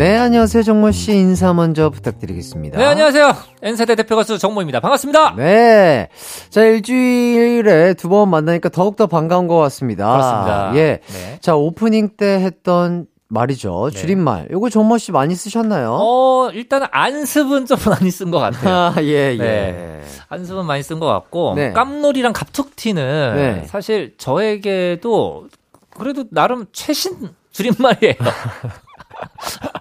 [0.00, 0.62] 네, 안녕하세요.
[0.62, 2.78] 정모 씨 인사 먼저 부탁드리겠습니다.
[2.78, 3.36] 네, 안녕하세요.
[3.60, 4.80] N세대 대표 가수 정모입니다.
[4.80, 5.34] 반갑습니다.
[5.36, 6.08] 네.
[6.48, 10.10] 자, 일주일에 두 번 만나니까 더욱더 반가운 것 같습니다.
[10.10, 10.72] 그렇습니다.
[10.76, 11.00] 예.
[11.06, 11.38] 네.
[11.42, 13.90] 자, 오프닝 때 했던 말이죠.
[13.90, 14.48] 줄임말.
[14.50, 15.98] 요거 정모 씨 많이 쓰셨나요?
[16.00, 18.74] 어, 일단은 안습은 좀 많이 쓴 것 같아요.
[18.74, 19.36] 아, 예, 예.
[19.36, 20.02] 네.
[20.30, 21.72] 안습은 많이 쓴 것 같고 네.
[21.74, 23.66] 깜놀이랑 갑툭튀는 네.
[23.66, 25.48] 사실 저에게도
[25.94, 28.14] 그래도 나름 최신 줄임말이에요.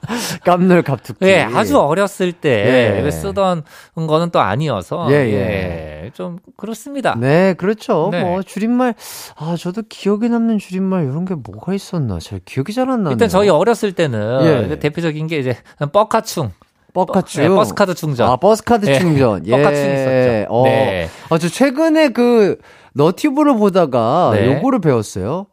[0.43, 1.25] 깜놀 갑툭튀.
[1.25, 3.11] 예, 아주 어렸을 때 예.
[3.11, 3.63] 쓰던
[3.95, 6.11] 거는 또 아니어서 예, 예, 예.
[6.13, 7.15] 좀 그렇습니다.
[7.19, 8.09] 네, 그렇죠.
[8.11, 8.21] 네.
[8.23, 8.95] 뭐 줄임말
[9.37, 12.19] 아, 저도 기억에 남는 줄임말 이런 게 뭐가 있었나?
[12.19, 13.11] 잘 기억이 잘 안 나네요.
[13.11, 14.79] 일단 저희 어렸을 때는 예.
[14.79, 15.55] 대표적인 게 이제
[15.91, 16.51] 뻑카충,
[16.93, 17.39] 버카츠.
[17.41, 18.29] 네, 버스카드 충전.
[18.29, 18.97] 아, 버스카드 예.
[18.99, 19.45] 충전.
[19.47, 19.51] 예.
[19.51, 20.45] 버카충 있었죠.
[20.49, 20.63] 어.
[20.63, 21.07] 네.
[21.29, 22.57] 아, 저 최근에 그
[22.93, 24.47] 너튜브를 보다가 네.
[24.55, 25.45] 요거를 배웠어요.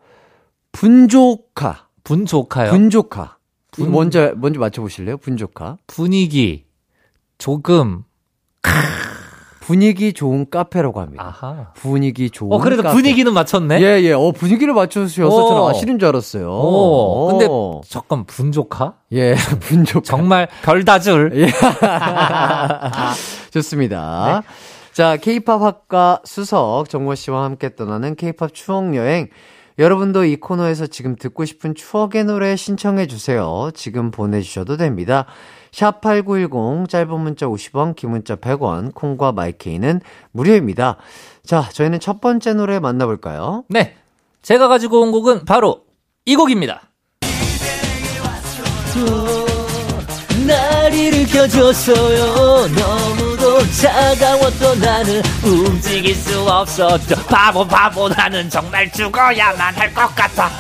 [0.72, 1.86] 분조카.
[2.04, 2.70] 분조카요.
[2.70, 3.35] 분조카.
[3.76, 5.16] 분- 먼저 먼저 맞춰 보실래요?
[5.18, 5.76] 분조카.
[5.86, 6.64] 분위기
[7.38, 8.02] 조금
[9.60, 11.24] 분위기 좋은 카페라고 합니다.
[11.26, 11.72] 아하.
[11.74, 12.94] 분위기 좋은 어 그래도 카페.
[12.94, 13.80] 분위기는 맞췄네.
[13.80, 14.12] 예, 예.
[14.12, 15.48] 어, 분위기를 맞춰주셔서 오.
[15.48, 16.48] 저는 아시는 줄 알았어요.
[16.48, 17.80] 오, 근데 오.
[17.88, 18.94] 잠깐 분조카?
[19.12, 20.04] 예, 분조카.
[20.04, 21.32] 정말 별다줄.
[21.34, 21.48] 예.
[23.50, 24.42] 좋습니다.
[24.92, 29.28] 자, 케이팝 학과 수석 정모 씨와 함께 떠나는 케이팝 추억 여행.
[29.78, 33.70] 여러분도 이 코너에서 지금 듣고 싶은 추억의 노래 신청해 주세요.
[33.74, 35.26] 지금 보내주셔도 됩니다.
[35.72, 40.00] 샵8910 짧은 문자 50원, 긴 문자 100원, 콩과 마이케이는
[40.32, 40.96] 무료입니다.
[41.44, 43.64] 자, 저희는 첫 번째 노래 만나볼까요?
[43.68, 43.94] 네.
[44.40, 45.82] 제가 가지고 온 곡은 바로
[46.24, 46.82] 이 곡입니다.
[50.46, 52.68] 날 일으켜줬어요.
[52.74, 57.16] 너무 도 차가웠던 나는 움직일 수 없었죠.
[57.26, 60.50] 바보 바보 나는 정말 죽어야만 할 것 같아.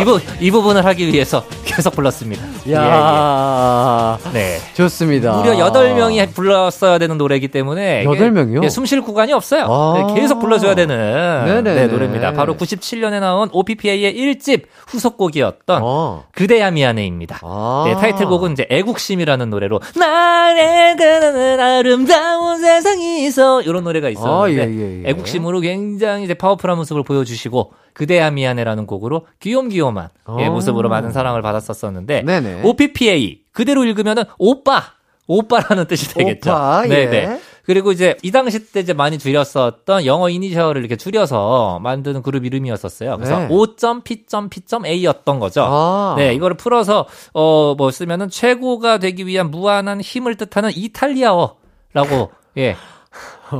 [0.00, 2.44] 이, 부, 이 부분을 하기 위해서 계속 불렀습니다.
[2.72, 4.32] 야 예, 예.
[4.32, 4.58] 네.
[4.74, 5.32] 좋습니다.
[5.36, 8.02] 무려 8명이 불렀어야 되는 노래이기 때문에.
[8.02, 8.60] 이게 여덟 명이요?
[8.62, 9.66] 예, 숨쉴 구간이 없어요.
[9.68, 9.94] 아.
[10.14, 10.96] 네, 계속 불러줘야 되는
[11.44, 11.74] 네네네.
[11.74, 12.32] 네, 노래입니다.
[12.32, 16.24] 바로 97년에 나온 OPPA의 1집 후속곡이었던 어.
[16.32, 17.40] 그대야 미안해입니다.
[17.42, 17.84] 아.
[17.86, 25.02] 네, 타이틀곡은 이제 애국심이라는 노래로 나의 그는 아름다운 세상이서 이런 노래가 있었는데 아, 예, 예,
[25.04, 25.10] 예.
[25.10, 30.08] 애국심으로 굉장히 이제 파워풀한 모습을 보여주시고 그대야 미안해라는 곡으로 귀염귀염한
[30.40, 30.50] 예, 어.
[30.50, 32.62] 모습으로 많은 사랑을 받았었었는데 네네.
[32.62, 34.82] OPPA 그대로 읽으면은 오빠
[35.26, 36.50] 오빠라는 뜻이 되겠죠.
[36.50, 36.88] 오빠, 예.
[36.88, 37.40] 네네.
[37.64, 43.16] 그리고 이제 이 당시 때 이제 많이 줄였었던 영어 이니셜을 이렇게 줄여서 만드는 그룹 이름이었었어요.
[43.16, 43.46] 그래서 네.
[43.50, 45.62] O.P.P.A였던 거죠.
[45.64, 46.14] 아.
[46.18, 52.76] 네, 이거를 풀어서 어 뭐 쓰면은 최고가 되기 위한 무한한 힘을 뜻하는 이탈리아어라고 예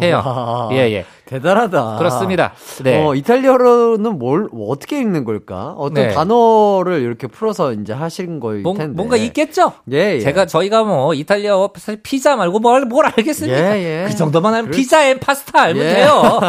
[0.02, 0.22] 해요.
[0.24, 0.68] 와.
[0.72, 1.06] 예 예.
[1.32, 1.96] 대단하다.
[1.98, 2.52] 그렇습니다.
[2.82, 3.02] 네.
[3.02, 5.74] 어, 이탈리아어로는 뭘뭐 어떻게 읽는 걸까?
[5.78, 6.14] 어떤 네.
[6.14, 8.94] 단어를 이렇게 풀어서 이제 하신 거일 뭔, 텐데.
[8.94, 9.72] 뭔가 있겠죠?
[9.90, 10.20] 예, 예.
[10.20, 13.78] 제가 저희가 뭐 이탈리아어 사실 피자 말고 뭘, 뭘 알겠습니까?
[13.78, 14.08] 예, 예.
[14.08, 15.94] 그 정도만 알면 그럴 피자 and 파스타 알면 예.
[15.94, 16.40] 돼요.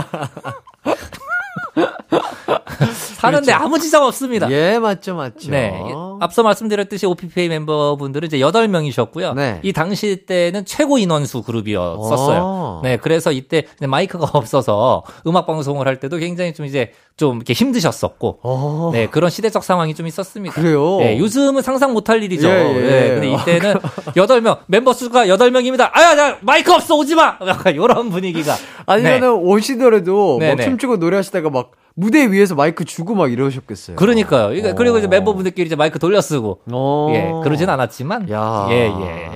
[3.17, 4.47] 사는데 아무 지장 없습니다.
[4.47, 4.61] 그렇죠.
[4.61, 5.49] 예, 맞죠, 맞죠.
[5.49, 5.81] 네.
[6.19, 9.33] 앞서 말씀드렸듯이 OPPA 멤버분들은 이제 8명이셨고요.
[9.35, 9.59] 네.
[9.63, 12.41] 이 당시 때는 최고 인원수 그룹이었었어요.
[12.43, 12.81] 어.
[12.83, 12.97] 네.
[12.97, 18.39] 그래서 이때 마이크가 없어서 음악 방송을 할 때도 굉장히 좀 이제 좀 이렇게 힘드셨었고.
[18.43, 18.89] 어.
[18.93, 19.07] 네.
[19.07, 20.55] 그런 시대적 상황이 좀 있었습니다.
[20.55, 20.97] 그래요?
[20.99, 21.17] 네.
[21.19, 22.47] 요즘은 상상 못할 일이죠.
[22.49, 22.81] 예, 예.
[22.81, 23.79] 네, 근데 이때는
[24.15, 25.89] 8명, 멤버 수가 8명입니다.
[25.93, 27.37] 아야, 나 마이크 없어, 오지 마!
[27.47, 28.55] 약간 이런 분위기가.
[28.85, 30.63] 아니면은 오시더라도 네, 막 네.
[30.63, 33.95] 춤추고 노래하시다가 막 무대 위에서 마이크 주고 막 이러셨겠어요.
[33.97, 34.69] 그러니까요.
[34.69, 34.75] 어.
[34.75, 36.61] 그리고 이제 멤버분들끼리 이제 마이크 돌려쓰고.
[36.71, 37.07] 어.
[37.13, 38.29] 예, 그러진 않았지만.
[38.31, 38.91] 야, 예,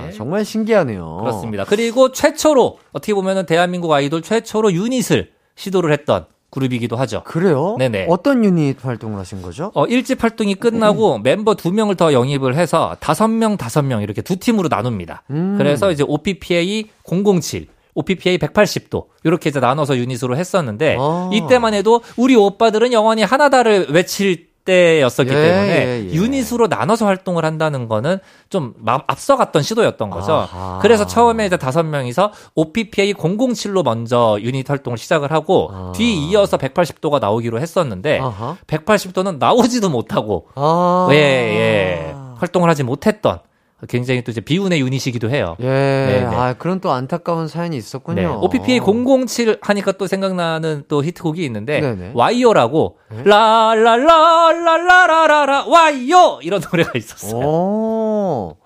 [0.06, 0.12] 예.
[0.12, 1.18] 정말 신기하네요.
[1.20, 1.64] 그렇습니다.
[1.64, 7.22] 그리고 최초로 어떻게 보면은 대한민국 아이돌 최초로 유닛을 시도를 했던 그룹이기도 하죠.
[7.24, 7.76] 그래요?
[7.78, 8.06] 네네.
[8.08, 9.70] 어떤 유닛 활동을 하신 거죠?
[9.74, 15.24] 어, 1집 활동이 끝나고 멤버 2명을 더 영입을 해서 5명, 5명 이렇게 두 팀으로 나눕니다.
[15.30, 15.56] 음.
[15.58, 17.66] 그래서 이제 OPPA 007,
[17.98, 21.30] OPPA 180도 이렇게 이제 나눠서 유닛으로 했었는데 아.
[21.32, 26.12] 이때만 해도 우리 오빠들은 영원히 하나다를 외칠 때였었기 예, 때문에 예, 예.
[26.12, 28.18] 유닛으로 나눠서 활동을 한다는 거는
[28.50, 30.32] 좀 마- 앞서갔던 시도였던 거죠.
[30.32, 30.78] 아하.
[30.82, 35.92] 그래서 처음에 이제 다섯 명이서 OPPA 007로 먼저 유닛 활동을 시작을 하고 아.
[35.96, 38.58] 뒤 이어서 180도가 나오기로 했었는데 아하.
[38.66, 41.08] 180도는 나오지도 못하고 아.
[41.12, 42.14] 예, 예.
[42.36, 43.38] 활동을 하지 못했던
[43.86, 45.54] 굉장히 또 이제 비운의 유닛이기도 해요.
[45.60, 45.64] 예.
[45.66, 46.34] 네, 네.
[46.34, 48.20] 아, 그런 또 안타까운 사연이 있었군요.
[48.20, 48.26] 네.
[48.26, 52.10] OPPA 007 하니까 또 생각나는 또 히트곡이 있는데 네네.
[52.14, 53.22] 와이어라고 네?
[53.24, 57.36] 라라라라라라라라 와이어 이런 노래가 있었어요.
[57.40, 58.56] 오.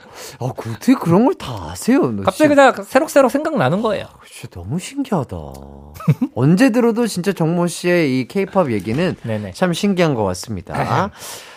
[0.40, 2.10] 아, 그 어떻게 그런 걸 다 아세요?
[2.12, 4.06] 너 갑자기 그냥 새록새록 생각나는 거예요.
[4.30, 5.36] 진짜 너무 신기하다.
[6.36, 9.52] 언제 들어도 진짜 정모 씨의 이 케이팝 얘기는 네네.
[9.52, 11.10] 참 신기한 것 같습니다.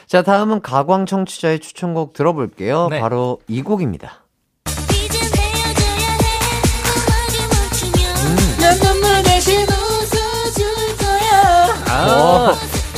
[0.08, 2.88] 자, 다음은 가광 청취자의 추천곡 들어볼게요.
[2.89, 3.00] 네.
[3.00, 4.24] 바로 이 곡입니다.
[9.70, 10.65] 웃어줄
[10.98, 12.52] 거야 어,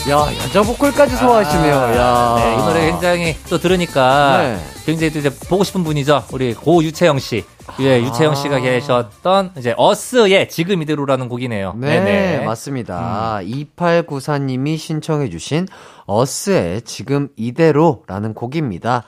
[0.09, 1.73] 야, 여자 보컬까지 소화하시네요.
[1.73, 2.35] 야.
[2.37, 4.59] 네, 이 노래 굉장히 또 들으니까 네.
[4.85, 6.25] 굉장히 또 이제 보고 싶은 분이죠.
[6.31, 7.45] 우리 고 유채영 씨.
[7.79, 11.75] 예, 유채영 씨가 계셨던 이제 어스의 지금 이대로라는 곡이네요.
[11.77, 12.39] 네, 네네.
[12.39, 12.45] 음.
[12.45, 13.39] 맞습니다.
[13.43, 15.67] 2894님이 신청해 주신
[16.05, 19.03] 어스의 지금 이대로라는 곡입니다.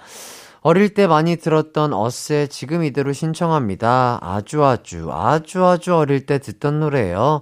[0.62, 4.20] 어릴 때 많이 들었던 어스의 지금 이대로 신청합니다.
[4.22, 7.42] 아주 아주 아주 아주 어릴 때 듣던 노래예요.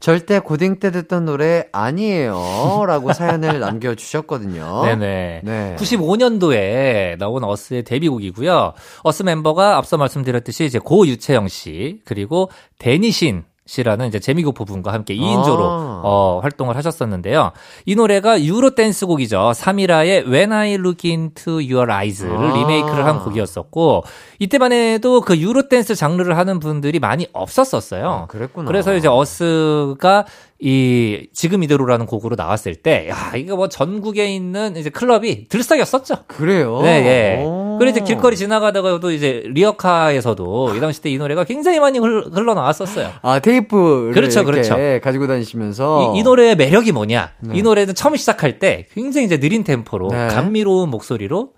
[0.00, 2.84] 절대 고딩 때 듣던 노래 아니에요.
[2.86, 4.82] 라고 사연을 남겨주셨거든요.
[4.86, 5.40] 네네.
[5.44, 5.76] 네.
[5.78, 8.72] 95년도에 나온 어스의 데뷔곡이고요.
[9.02, 15.14] 어스 멤버가 앞서 말씀드렸듯이 이제 고 유채영 씨 그리고 데니신 씨라는 이제 재미교포 분과 함께
[15.14, 16.00] 2인조로 아.
[16.04, 17.52] 어, 활동을 하셨었는데요.
[17.84, 19.52] 이 노래가 유로 댄스 곡이죠.
[19.54, 22.54] 사미라의 When I Look Into Your Eyes를 아.
[22.56, 24.04] 리메이크를 한 곡이었었고
[24.38, 28.08] 이때만 해도 그 유로 댄스 장르를 하는 분들이 많이 없었었어요.
[28.08, 28.66] 아, 그랬구나.
[28.66, 30.24] 그래서 이제 어스가
[30.58, 36.24] 이 지금 이대로라는 곡으로 나왔을 때, 야 이거 뭐 전국에 있는 이제 클럽이 들썩였었죠.
[36.26, 36.80] 그래요?
[36.82, 37.44] 네, 예.
[37.44, 37.76] 오.
[37.78, 43.10] 그리고 이제 길거리 지나가다가도 이제 리어카에서도 이 당시 때 이 노래가 굉장히 많이 흘- 흘러나왔었어요.
[43.22, 44.76] 아, 테이프를 그렇죠, 그렇죠.
[45.02, 47.32] 가지고 다니시면서 이, 이 노래의 매력이 뭐냐?
[47.52, 50.28] 이 노래는 처음 시작할 때 굉장히 이제 느린 템포로 네.
[50.28, 51.50] 감미로운 목소리로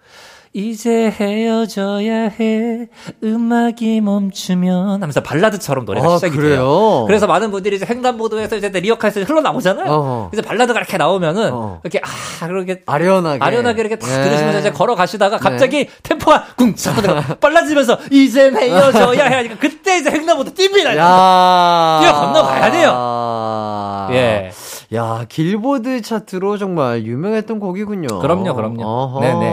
[0.53, 2.87] 이제 헤어져야 해
[3.23, 6.55] 음악이 멈추면 하면서 발라드처럼 노래가 아, 시작이 그래요?
[6.57, 7.05] 돼요.
[7.07, 9.91] 그래서 많은 분들이 이제 횡단보도에서 이제 리어카에서 흘러나오잖아요.
[9.93, 10.29] 어허.
[10.31, 11.81] 그래서 발라드가 이렇게 나오면은 어.
[11.85, 14.25] 이렇게 아 그렇게 아련하게 아련하게 이렇게 딱 네.
[14.25, 16.97] 들으시면서 이제 걸어가시다가 갑자기 템포가 쿵착
[17.41, 20.97] 빨라지면서 이젠 헤어져야 해 하니까 그때 이제 횡단보도 뜁니다.
[20.97, 21.99] 야.
[22.03, 22.93] 뛰어 건너가야 돼요.
[22.95, 24.09] 아.
[24.13, 24.51] 예.
[24.95, 28.21] 야, 길보드 차트로 정말 유명했던 곡이군요.
[28.21, 28.83] 그럼요, 그럼요.
[28.87, 29.21] 어허.
[29.21, 29.53] 네네.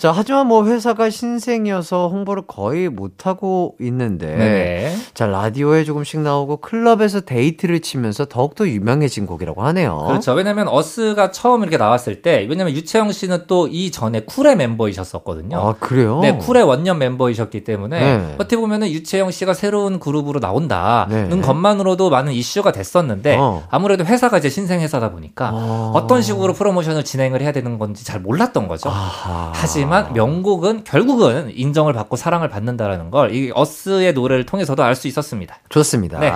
[0.00, 4.26] 자, 하지만 뭐 회사가 신생이어서 홍보를 거의 못하고 있는데.
[4.26, 4.96] 네네.
[5.14, 10.04] 자, 라디오에 조금씩 나오고 클럽에서 대히트를 치면서 더욱더 유명해진 곡이라고 하네요.
[10.08, 10.32] 그렇죠.
[10.32, 15.58] 왜냐면 어스가 처음 이렇게 나왔을 때, 왜냐면 유채영 씨는 또 이 전에 쿨의 멤버이셨었거든요.
[15.58, 16.20] 아, 그래요?
[16.20, 18.34] 네, 쿨의 원년 멤버이셨기 때문에 네.
[18.34, 21.40] 어떻게 보면은 유채영 씨가 새로운 그룹으로 나온다는 네.
[21.40, 23.64] 것만으로도 많은 이슈가 됐었는데 어.
[23.70, 25.92] 아무래도 회사가 이제 신생 회사다 보니까 어.
[25.94, 28.88] 어떤 식으로 프로모션을 진행을 해야 되는 건지 잘 몰랐던 거죠.
[28.88, 29.52] 아하.
[29.54, 35.58] 하지만 명곡은 결국은 인정을 받고 사랑을 받는다라는 걸 이 어스의 노래를 통해서도 알 수 있었습니다.
[35.68, 36.18] 좋습니다.
[36.20, 36.32] 네.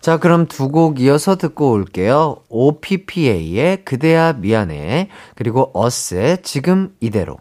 [0.00, 2.36] 자, 그럼 두 곡 이어서 듣고 올게요.
[2.48, 5.08] OPPA의 그대야 미안해.
[5.34, 7.38] 그리고 어스의 지금 이대로.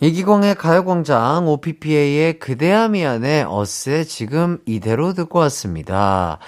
[0.00, 6.38] 이기광의 가요광장 OPPA의 그대야 미안해 어스의 지금 이대로 듣고 왔습니다.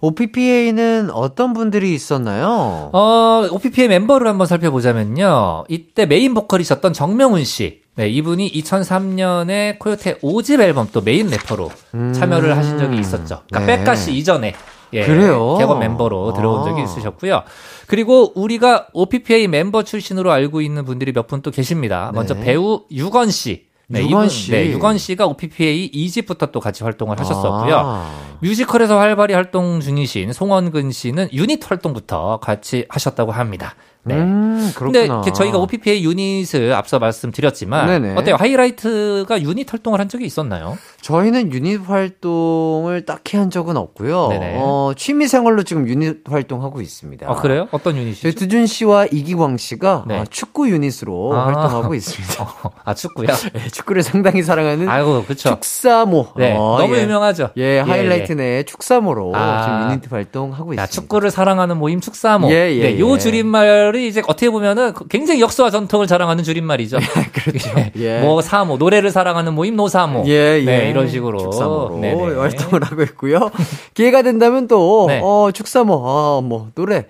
[0.00, 2.90] OPPA는 어떤 분들이 있었나요?
[2.92, 5.64] 어, OPPA의 멤버를 한번 살펴보자면요.
[5.68, 7.79] 이때 메인 보컬이셨던 정명훈 씨.
[7.96, 12.12] 네, 이분이 2003년에 코요태 5집 앨범 또 메인 래퍼로 음.
[12.12, 13.42] 참여를 하신 적이 있었죠.
[13.50, 13.78] 그러니까 네.
[13.78, 14.54] 빽가 씨 이전에.
[14.92, 15.56] 예, 그래요?
[15.58, 16.84] 개건 멤버로 들어온 적이 아.
[16.84, 17.42] 있으셨고요.
[17.86, 22.10] 그리고 우리가 OPPA 멤버 출신으로 알고 있는 분들이 몇 분 또 계십니다.
[22.14, 22.44] 먼저 네.
[22.44, 23.66] 배우 유건 씨.
[23.86, 24.50] 네, 유건 씨.
[24.52, 27.76] 네, 유건 씨가 OPPA 2집부터 또 같이 활동을 하셨었고요.
[27.76, 28.10] 아.
[28.40, 33.74] 뮤지컬에서 활발히 활동 중이신 송원근 씨는 유닛 활동부터 같이 하셨다고 합니다.
[34.02, 34.14] 네.
[34.14, 38.14] 음, 이렇게 저희가 OPPA 유닛을 앞서 말씀드렸지만 네네.
[38.16, 38.36] 어때요?
[38.36, 40.78] 하이라이트가 유닛 활동을 한 적이 있었나요?
[41.02, 44.28] 저희는 유닛 활동을 딱히 한 적은 없고요.
[44.28, 44.58] 네네.
[44.60, 47.28] 어, 취미 생활로 지금 유닛 활동하고 있습니다.
[47.28, 47.68] 아 그래요?
[47.70, 48.22] 어떤 유닛이죠?
[48.22, 50.18] 저희 두준 씨와 이기광 씨가 네.
[50.18, 51.46] 아, 축구 유닛으로 아.
[51.46, 52.54] 활동하고 있습니다.
[52.84, 53.28] 아 축구요?
[53.52, 55.50] 네, 축구를 상당히 사랑하는 아이고 그쵸.
[55.50, 56.28] 축사모.
[56.36, 57.02] 네, 어, 너무 예.
[57.02, 57.50] 유명하죠.
[57.56, 59.62] 예, 하이라이트 내 축사모로 아.
[59.62, 60.82] 지금 유닛 활동하고 있습니다.
[60.82, 62.50] 야, 축구를 사랑하는 모임 축사모.
[62.50, 63.18] 예, 예, 네, 요 예.
[63.18, 66.98] 줄임말이 이제 어떻게 보면은 굉장히 역사와 전통을 자랑하는 줄임말이죠.
[67.32, 67.70] 그렇죠.
[67.96, 68.20] 예.
[68.20, 70.24] 뭐 사모, 노래를 사랑하는 모임 노사모.
[70.26, 70.89] 예, 예.
[70.90, 72.34] 네, 이런 식으로 축사모로 네네.
[72.34, 73.50] 활동을 하고 있고요.
[73.94, 75.20] 기회가 된다면 또, 네.
[75.22, 77.06] 어, 축사모, 어, 뭐, 노래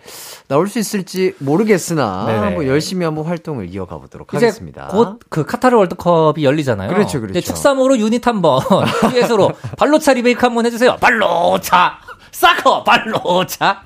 [0.48, 2.50] 나올 수 있을지 모르겠으나, 네네.
[2.54, 4.88] 뭐, 열심히 한번 활동을 이어가 보도록 하겠습니다.
[4.88, 6.88] 곧 그 카타르 월드컵이 열리잖아요.
[6.88, 7.34] 그렇죠, 그렇죠.
[7.34, 8.60] 네, 축사모로 유닛 한번
[9.12, 10.96] 듀엣으로 발로차 리메이크 한번 해주세요.
[11.00, 11.98] 발로차
[12.32, 13.82] 사커 발로차.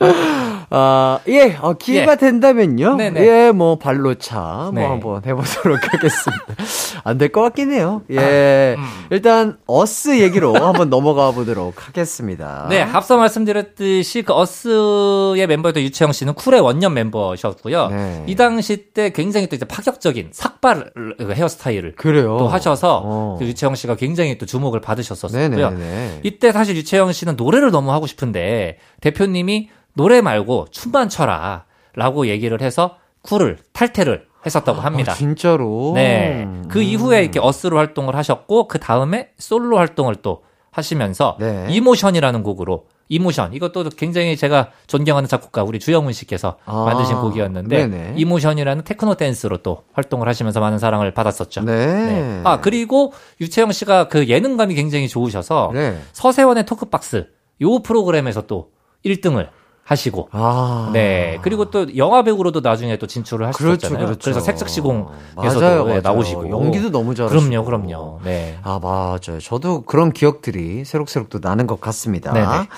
[0.72, 2.16] 아, 예, 어, 기회가 예.
[2.16, 2.94] 된다면요.
[2.94, 3.20] 네네.
[3.26, 4.82] 예, 뭐, 발로차, 네.
[4.82, 6.44] 뭐, 한번 해보도록 하겠습니다.
[7.04, 8.02] 안 될 것 같긴 해요.
[8.10, 8.76] 예.
[8.78, 8.84] 음.
[9.10, 12.66] 일단, 어스 얘기로 한번 넘어가 보도록 하겠습니다.
[12.70, 17.88] 네, 앞서 말씀드렸듯이 그 어스의 멤버였던 유채영 씨는 쿨의 원년 멤버셨고요.
[17.88, 18.24] 네.
[18.28, 22.36] 이 당시 때 굉장히 또 이제 파격적인 삭발 헤어스타일을 그래요.
[22.38, 23.36] 또 하셔서 어.
[23.38, 25.48] 그 유채영 씨가 굉장히 또 주목을 받으셨었고요.
[25.48, 26.20] 네네네.
[26.22, 32.60] 이때 사실 유채영 씨는 노래를 너무 하고 싶은데 대표님이 노래 말고 춤만 춰라 라고 얘기를
[32.60, 35.12] 해서 쿨을 탈퇴를 했었다고 합니다.
[35.12, 35.92] 아, 진짜로?
[35.94, 36.48] 네.
[36.68, 41.66] 그 이후에 이렇게 어스로 활동을 하셨고 그 다음에 솔로 활동을 또 하시면서 네.
[41.68, 48.14] Emotion이라는 곡으로 Emotion 이것도 굉장히 제가 존경하는 작곡가 우리 주영훈 씨께서 아, 만드신 곡이었는데 네네.
[48.16, 51.62] Emotion이라는 테크노 댄스로 또 활동을 하시면서 많은 사랑을 받았었죠.
[51.62, 52.40] 네.
[52.44, 55.98] 아 그리고 유채영 씨가 그 예능감이 굉장히 좋으셔서 네.
[56.12, 57.26] 서세원의 토크박스
[57.62, 58.70] 요 프로그램에서 또
[59.04, 59.48] 1등을
[59.84, 60.90] 하시고 아.
[60.92, 61.38] 네.
[61.42, 63.76] 그리고 또 영화 배우로도 나중에 또 진출을 하셨잖아요.
[63.76, 64.30] 그렇죠, 그렇죠.
[64.30, 66.00] 래서 색색 시공에서도 맞아요, 예, 맞아요.
[66.00, 67.40] 나오시고 연기도 너무 잘하시고.
[67.40, 68.20] 그럼요, 그럼요.
[68.22, 68.56] 네.
[68.62, 69.40] 아, 맞아요.
[69.42, 72.32] 저도 그런 기억들이 새록새록 또 나는 것 같습니다.
[72.32, 72.68] 네네.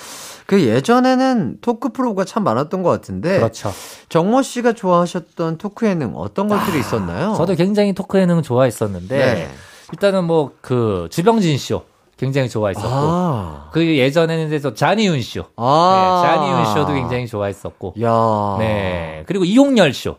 [0.47, 3.37] 그 예전에는 토크 프로가 참 많았던 것 같은데.
[3.37, 3.73] 그렇죠.
[4.09, 7.35] 정모 씨가 좋아하셨던 토크 예능 어떤 것들이 있었나요?
[7.37, 9.51] 저도 굉장히 토크 예능 좋아했었는데 네.
[9.93, 11.83] 일단은 뭐 그 주병진 쇼
[12.17, 13.69] 굉장히 좋아했었고 아.
[13.73, 16.23] 그 예전에는 이제 저 자니윤 쇼, 아.
[16.25, 18.57] 네, 자니윤 쇼도 굉장히 좋아했었고, 야.
[18.59, 20.17] 네 그리고 이용열 쇼.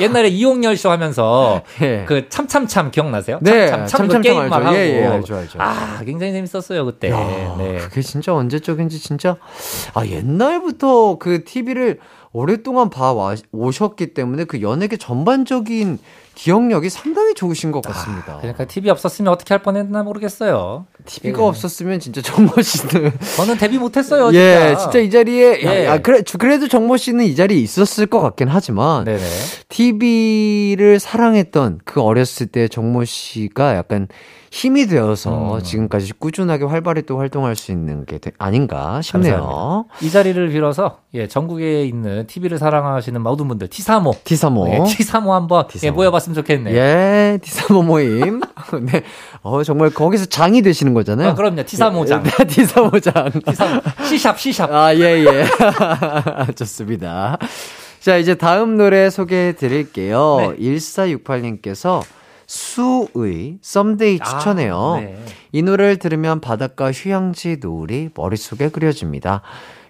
[0.00, 2.04] 옛날에 이용열 쇼 하면서 예.
[2.08, 3.38] 그 참참참 기억나세요?
[3.42, 4.66] 네, 참참참 그 참참 참 게임만 알죠.
[4.66, 5.58] 하고 예, 예, 알죠, 알죠.
[5.60, 7.10] 아 굉장히 재밌었어요 그때.
[7.10, 7.78] 야, 네.
[7.78, 9.36] 그게 진짜 언제적인지 진짜
[9.92, 12.00] 아 옛날부터 그 TV를
[12.32, 15.98] 오랫동안 봐 와- 오셨기 때문에 그 연예계 전반적인
[16.34, 18.38] 기억력이 상당히 좋으신 것 같습니다.
[18.38, 20.86] 그러니까 TV 없었으면 어떻게 할 뻔했나 모르겠어요.
[21.06, 21.46] TV가 예.
[21.46, 24.32] 없었으면 진짜 정모 씨는 저는 데뷔 못했어요.
[24.32, 24.70] 진짜.
[24.70, 25.66] 예, 진짜 이 자리에 예.
[25.66, 29.22] 야, 야, 그래 주- 그래도 정모 씨는 이 자리에 있었을 것 같긴 하지만 네네.
[29.68, 34.08] TV를 사랑했던 그 어렸을 때 정모 씨가 약간
[34.54, 35.62] 힘이 되어서 음.
[35.64, 39.34] 지금까지 꾸준하게 활발히 또 활동할 수 있는 게 되- 아닌가 싶네요.
[39.40, 39.94] 감사합니다.
[40.00, 44.68] 이 자리를 빌어서 예 전국에 있는 TV를 사랑하시는 모든 분들 T3호 T3호.
[44.72, 45.94] 예, T3호 한번 예, T3호.
[45.94, 46.76] 모여봤으면 좋겠네요.
[46.76, 48.40] 예, T3호 모임.
[48.92, 49.02] 네.
[49.42, 51.30] 어, 정말 거기서 장이 되시는 거잖아요.
[51.30, 51.62] 아, 그럼요.
[51.62, 52.22] T3호장.
[52.22, 53.42] 네, T3호장.
[53.44, 54.72] T3 C샵 C샵.
[54.72, 55.44] 아, 예, 예.
[56.54, 57.38] 좋습니다.
[57.98, 60.36] 자, 이제 다음 노래 소개해 드릴게요.
[60.56, 60.56] 네.
[60.58, 62.02] 1468님께서
[62.46, 64.94] 수의 썸데이 추천해요.
[64.96, 65.16] 아, 네.
[65.52, 69.42] 이 노래를 들으면 바닷가 휴양지 노을이 머릿속에 그려집니다.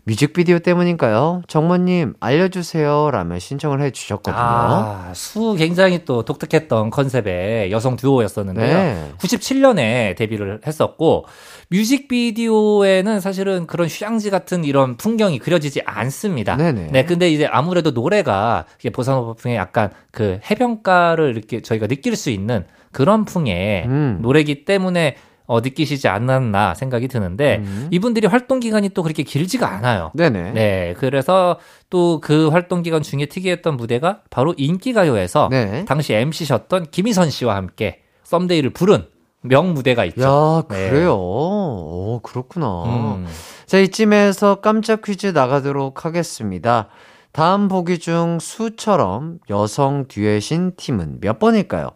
[0.07, 1.42] 뮤직비디오 때문인가요?
[1.48, 4.36] 정모님 알려주세요 라며 신청을 해주셨거든요.
[4.38, 8.76] 아, 수 굉장히 또 독특했던 컨셉의 여성 듀오였었는데요.
[8.76, 9.12] 네.
[9.18, 11.24] 97년에 데뷔를 했었고
[11.71, 16.57] 뮤직비디오에는 사실은 그런 휴양지 같은 이런 풍경이 그려지지 않습니다.
[16.57, 16.89] 네네.
[16.93, 23.25] 네, 근데 이제 아무래도 노래가 보사노바풍의 약간 그 해변가를 이렇게 저희가 느낄 수 있는 그런
[23.25, 24.19] 풍의 음.
[24.23, 27.89] 노래기 때문에 어, 느끼시지 않았나 생각이 드는데 음.
[27.91, 30.11] 이분들이 활동 기간이 또 그렇게 길지가 않아요.
[30.15, 30.53] 네네.
[30.53, 31.59] 네, 그래서
[31.91, 35.85] 또 그 활동 기간 중에 특이했던 무대가 바로 인기 가요에서 네.
[35.85, 39.07] 당시 MC셨던 김희선 씨와 함께 썸데이를 부른
[39.45, 40.22] 명 무대가 있죠.
[40.22, 40.90] 야, 네.
[40.90, 41.14] 그래요?
[41.14, 42.84] 오, 그렇구나.
[42.84, 43.26] 음.
[43.66, 46.88] 자, 이쯤에서 깜짝 퀴즈 나가도록 하겠습니다.
[47.32, 51.90] 다음 보기 중 수처럼 여성 듀엣인 팀은 몇 번일까요?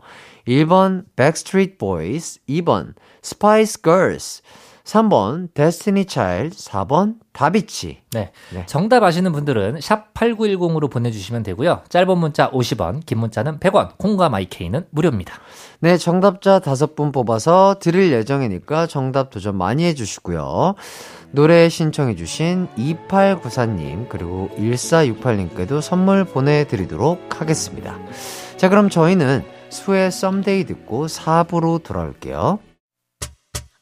[0.47, 2.95] 1번 Backstreet Boys, 2번
[3.25, 4.43] Spice Girls,
[4.89, 7.99] 3번 Destiny Child, 4번 다비치.
[8.13, 8.33] 네.
[8.55, 8.65] 네.
[8.65, 11.83] 정답 아시는 분들은 샵 8910으로 보내주시면 되고요.
[11.91, 15.35] 짧은 문자 50원, 긴 문자는 100원, 콩과 마이케이는 무료입니다.
[15.81, 20.75] 네, 정답자 다섯 분 뽑아서 드릴 예정이니까 정답 도전 많이 해주시고요.
[21.33, 27.99] 노래 신청해주신 2894님, 그리고 1468님께도 선물 보내드리도록 하겠습니다.
[28.57, 32.61] 자, 그럼 저희는 수의 썸데이 듣고 4부로 돌아올게요.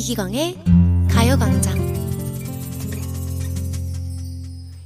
[0.00, 0.56] 이기광의
[1.10, 1.78] 가요광장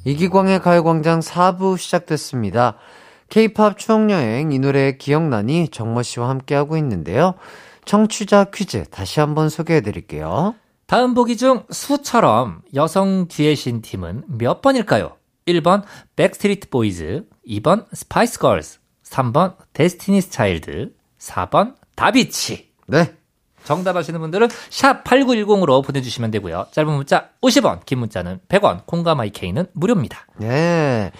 [0.04, 2.76] 이기광의 가요광장 4부 시작됐습니다.
[3.28, 7.34] K-팝 추억여행 이 노래 기억나니 정모 씨와 함께하고 있는데요.
[7.84, 10.56] 청취자 퀴즈 다시 한번 소개해 드릴게요.
[10.86, 15.16] 다음 보기 중 수처럼 여성 듀엣인 팀은 몇 번일까요?
[15.46, 15.84] 1번
[16.16, 22.72] 백스트리트 보이즈, 2번 스파이스 걸스, 3번 데스티니스 차일드, 4번 다비치.
[22.88, 23.14] 네.
[23.64, 26.66] 정답 아시는 분들은 샵 8910으로 보내주시면 되고요.
[26.70, 30.26] 짧은 문자 50원, 긴 문자는 100원, 콩과 마이케이는 무료입니다.
[30.36, 31.10] 네.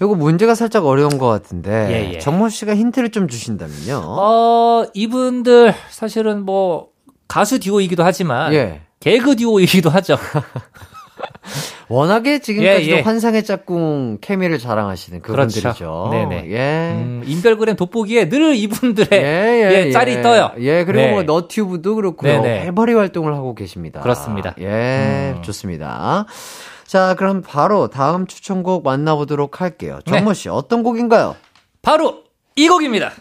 [0.00, 1.70] 요거 문제가 살짝 어려운 것 같은데.
[1.90, 2.18] 예, 예.
[2.18, 4.02] 정모 씨가 힌트를 좀 주신다면요.
[4.04, 6.88] 어, 이분들 사실은 뭐
[7.26, 8.82] 가수 듀오이기도 하지만 예.
[9.00, 10.16] 개그 듀오이기도 하죠.
[11.88, 13.00] 워낙에 지금까지 예, 예.
[13.00, 15.60] 환상의 짝꿍 케미를 자랑하시는 그분들이죠.
[15.60, 16.08] 그렇죠.
[16.10, 16.50] 네네.
[16.50, 16.92] 예.
[16.94, 20.52] 음, 인별그램 돋보기에 늘 이분들의 예, 예, 짤이 떠요.
[20.58, 21.10] 예, 그리고 네.
[21.10, 22.42] 뭐 너튜브도 그렇고요.
[22.42, 22.66] 네네.
[22.66, 24.00] 해바리 활동을 하고 계십니다.
[24.00, 24.54] 그렇습니다.
[24.60, 25.42] 예, 음.
[25.42, 26.26] 좋습니다.
[26.86, 29.98] 자, 그럼 바로 다음 추천곡 만나보도록 할게요.
[30.06, 30.34] 정모 네.
[30.34, 31.34] 씨, 어떤 곡인가요?
[31.82, 32.22] 바로
[32.56, 33.12] 이 곡입니다.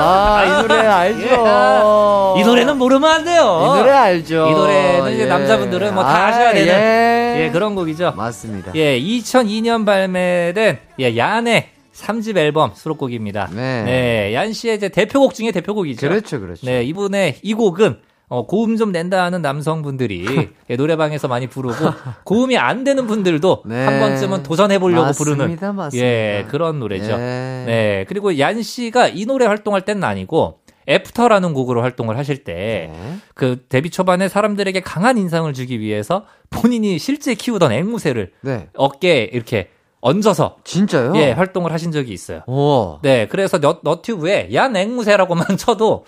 [0.00, 2.34] 아, 이 노래 알죠.
[2.38, 3.42] 이 노래는 모르면 안 돼요.
[3.62, 4.48] 이 노래 알죠.
[4.48, 5.26] 이 노래는 이제 예.
[5.26, 7.44] 남자분들은 뭐다 아, 아셔야 되는 예.
[7.44, 8.14] 예, 그런 곡이죠.
[8.16, 8.72] 맞습니다.
[8.74, 13.50] 예, 2002년 발매된 예, 얀의 3집 앨범 수록곡입니다.
[13.52, 13.82] 네.
[13.84, 16.08] 네, 얀 씨의 이제 대표곡 중에 대표곡이죠.
[16.08, 16.66] 그렇죠, 그렇죠.
[16.66, 17.98] 네, 이분의 이 곡은
[18.30, 20.24] 어, 고음 좀 낸다 하는 남성분들이
[20.70, 21.74] 예, 노래방에서 많이 부르고
[22.22, 23.84] 고음이 안 되는 분들도 네.
[23.84, 26.06] 한 번쯤은 도전해 보려고 부르는 맞습니다.
[26.06, 27.10] 예, 그런 노래죠.
[27.10, 27.16] 예.
[27.66, 28.04] 네.
[28.08, 33.16] 그리고 얀 씨가 이 노래 활동할 때는 아니고 After라는 곡으로 활동을 하실 때 네.
[33.34, 38.68] 그 데뷔 초반에 사람들에게 강한 인상을 주기 위해서 본인이 실제 키우던 앵무새를 네.
[38.76, 39.70] 어깨에 이렇게
[40.02, 41.14] 얹어서 진짜요?
[41.16, 42.42] 예, 활동을 하신 적이 있어요.
[42.46, 43.00] 오.
[43.02, 46.04] 네, 그래서 너, 너튜브에 얀 앵무새라고만 쳐도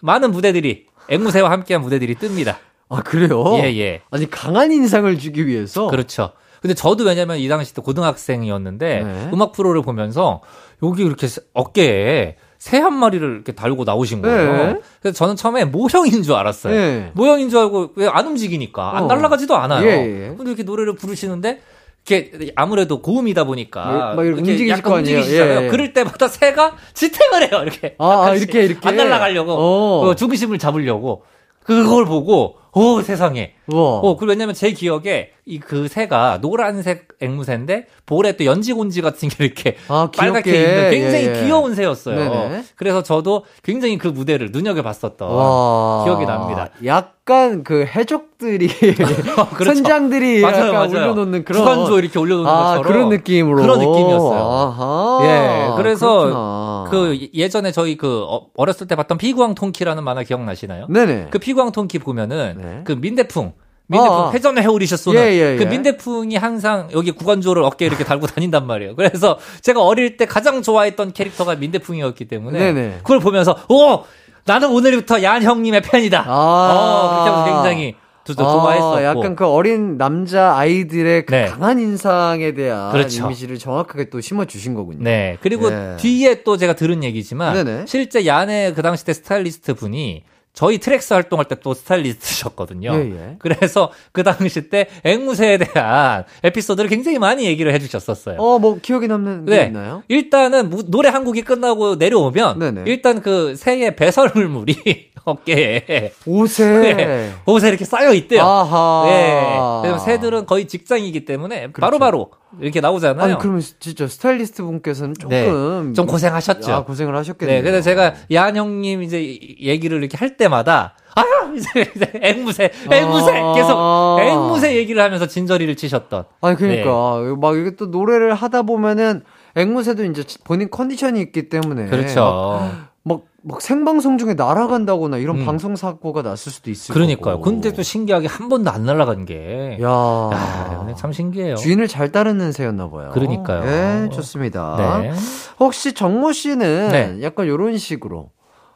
[0.00, 2.56] 많은 무대들이 앵무새와 함께한 무대들이 뜹니다.
[2.88, 3.56] 아, 그래요?
[3.58, 4.00] 예, 예.
[4.10, 5.88] 아니, 강한 인상을 주기 위해서.
[5.88, 6.32] 그렇죠.
[6.62, 9.30] 근데 저도 왜냐면 이 당시 때 고등학생이었는데 네.
[9.32, 10.40] 음악 프로를 보면서
[10.82, 14.52] 여기 이렇게 어깨에 새 한 마리를 이렇게 달고 나오신 거예요.
[14.72, 14.80] 네.
[15.02, 16.74] 그래서 저는 처음에 모형인 줄 알았어요.
[16.74, 17.10] 네.
[17.14, 19.06] 모형인 줄 알고 왜 안 움직이니까 안 어.
[19.06, 19.86] 날아가지도 않아요.
[19.86, 20.28] 예, 예.
[20.36, 21.60] 근데 이렇게 노래를 부르시는데
[22.08, 25.18] 이렇게 아무래도 고음이다 보니까 예, 막 이렇게 움직이실 약간 거 아니에요?
[25.18, 25.60] 움직이시잖아요.
[25.60, 25.68] 예, 예.
[25.68, 27.62] 그럴 때마다 새가 지탱을 해요.
[27.62, 28.34] 이렇게 아, 아.
[28.34, 28.88] 이렇게, 이렇게?
[28.88, 30.04] 안 날아가려고 어.
[30.06, 31.24] 그 중심을 잡으려고
[31.66, 33.82] 그걸 보고 오 세상에 우와.
[34.00, 39.44] 어, 그 왜냐면 제 기억에 이 그 새가 노란색 앵무새인데 볼에 또 연지곤지 같은 게
[39.44, 40.50] 이렇게 아, 빨갛게.
[40.54, 41.44] 있는 굉장히 예, 예.
[41.44, 42.16] 귀여운 새였어요.
[42.16, 42.64] 네네.
[42.76, 46.02] 그래서 저도 굉장히 그 무대를 눈여겨 봤었던 와.
[46.04, 46.68] 기억이 납니다.
[46.84, 48.66] 약간 그 해적들이
[49.56, 49.64] 그렇죠.
[49.74, 50.88] 선장들이 맞아요, 약간 맞아요.
[50.90, 54.40] 올려놓는 그런 구간조 이렇게 올려놓는 아, 것처럼 그런 느낌으로 그런 느낌이었어요.
[54.40, 55.20] 아하.
[55.22, 56.75] 예, 그래서 그렇구나.
[56.90, 60.86] 그 예전에 저희 그 어- 어렸을 때 봤던 피구왕 통키라는 만화 기억나시나요?
[60.88, 61.28] 네네.
[61.30, 62.80] 그 피구왕 통키 보면은 네.
[62.84, 63.52] 그 민대풍
[63.88, 64.32] 민대풍 아, 아.
[64.32, 65.66] 회전을 해오리셔 쏘는 예, 예, 그 예.
[65.68, 68.96] 민대풍이 항상 여기 구간조를 어깨에 이렇게 달고 다닌단 말이에요.
[68.96, 72.98] 그래서 제가 어릴 때 가장 좋아했던 캐릭터가 민대풍이었기 때문에 네네.
[72.98, 74.04] 그걸 보면서 오
[74.44, 76.24] 나는 오늘부터 얀 형님의 팬이다.
[76.26, 76.32] 아.
[76.72, 77.94] 어, 그렇게 굉장히
[78.26, 78.96] 두- 두- 좋아했었고.
[78.96, 81.46] 아, 약간 그 어린 남자 아이들의 그 네.
[81.46, 83.24] 강한 인상에 대한 그렇죠.
[83.24, 84.98] 이미지를 정확하게 또 심어 주신 거군요.
[85.02, 85.38] 네.
[85.40, 85.96] 그리고 예.
[85.98, 87.84] 뒤에 또 제가 들은 얘기지만 네네.
[87.86, 90.24] 실제 얀의 그 당시 때 스타일리스트 분이
[90.56, 92.90] 저희 트랙스 활동할 때 또 스타일리스트셨거든요.
[92.94, 93.36] 예, 예.
[93.38, 98.38] 그래서 그 당시 때 앵무새에 대한 에피소드를 굉장히 많이 얘기를 해주셨었어요.
[98.40, 99.66] 어, 뭐 기억에 남는 게 네.
[99.66, 100.02] 있나요?
[100.08, 102.82] 일단은 무- 노래 한 곡이 끝나고 내려오면 네네.
[102.86, 107.32] 일단 그 새의 배설물이 어깨에 옷에 네.
[107.46, 108.42] 옷에 이렇게 쌓여 있대요.
[108.42, 109.04] 아하.
[109.06, 109.82] 네.
[109.82, 112.30] 왜냐면 새들은 거의 직장이기 때문에 바로바로
[112.60, 113.24] 이렇게 나오잖아요.
[113.24, 115.44] 아니 그러면 진짜 스타일리스트 분께서는 네.
[115.46, 116.72] 조금 좀 고생하셨죠.
[116.72, 117.58] 아, 고생을 하셨겠네요.
[117.58, 121.22] 네, 그래서 제가 야한 형님 이제 이- 얘기를 이렇게 할 때마다 아
[121.54, 123.54] 이제, 이제 앵무새, 앵무새 아.
[123.54, 126.24] 계속 앵무새 얘기를 하면서 진저리를 치셨던.
[126.40, 127.34] 아니 그러니까 네.
[127.40, 129.22] 막 이게 또 노래를 하다 보면은
[129.54, 132.70] 앵무새도 이제 본인 컨디션이 있기 때문에 그렇죠.
[133.08, 135.44] 막, 막 생방송 중에 날아간다거나 이런 음.
[135.46, 137.34] 방송 사고가 났을 수도 있을 그러니까요.
[137.36, 137.42] 거고.
[137.44, 139.78] 근데 또 신기하게 한 번도 안 날아간 게.
[139.80, 141.54] 야, 야, 참 신기해요.
[141.54, 143.10] 주인을 잘 따르는 새였나 봐요.
[143.12, 143.64] 그러니까요.
[143.64, 144.98] 네, 좋습니다.
[145.02, 145.12] 네.
[145.60, 147.22] 혹시 정모 씨는 네.
[147.22, 148.30] 약간 이런 식으로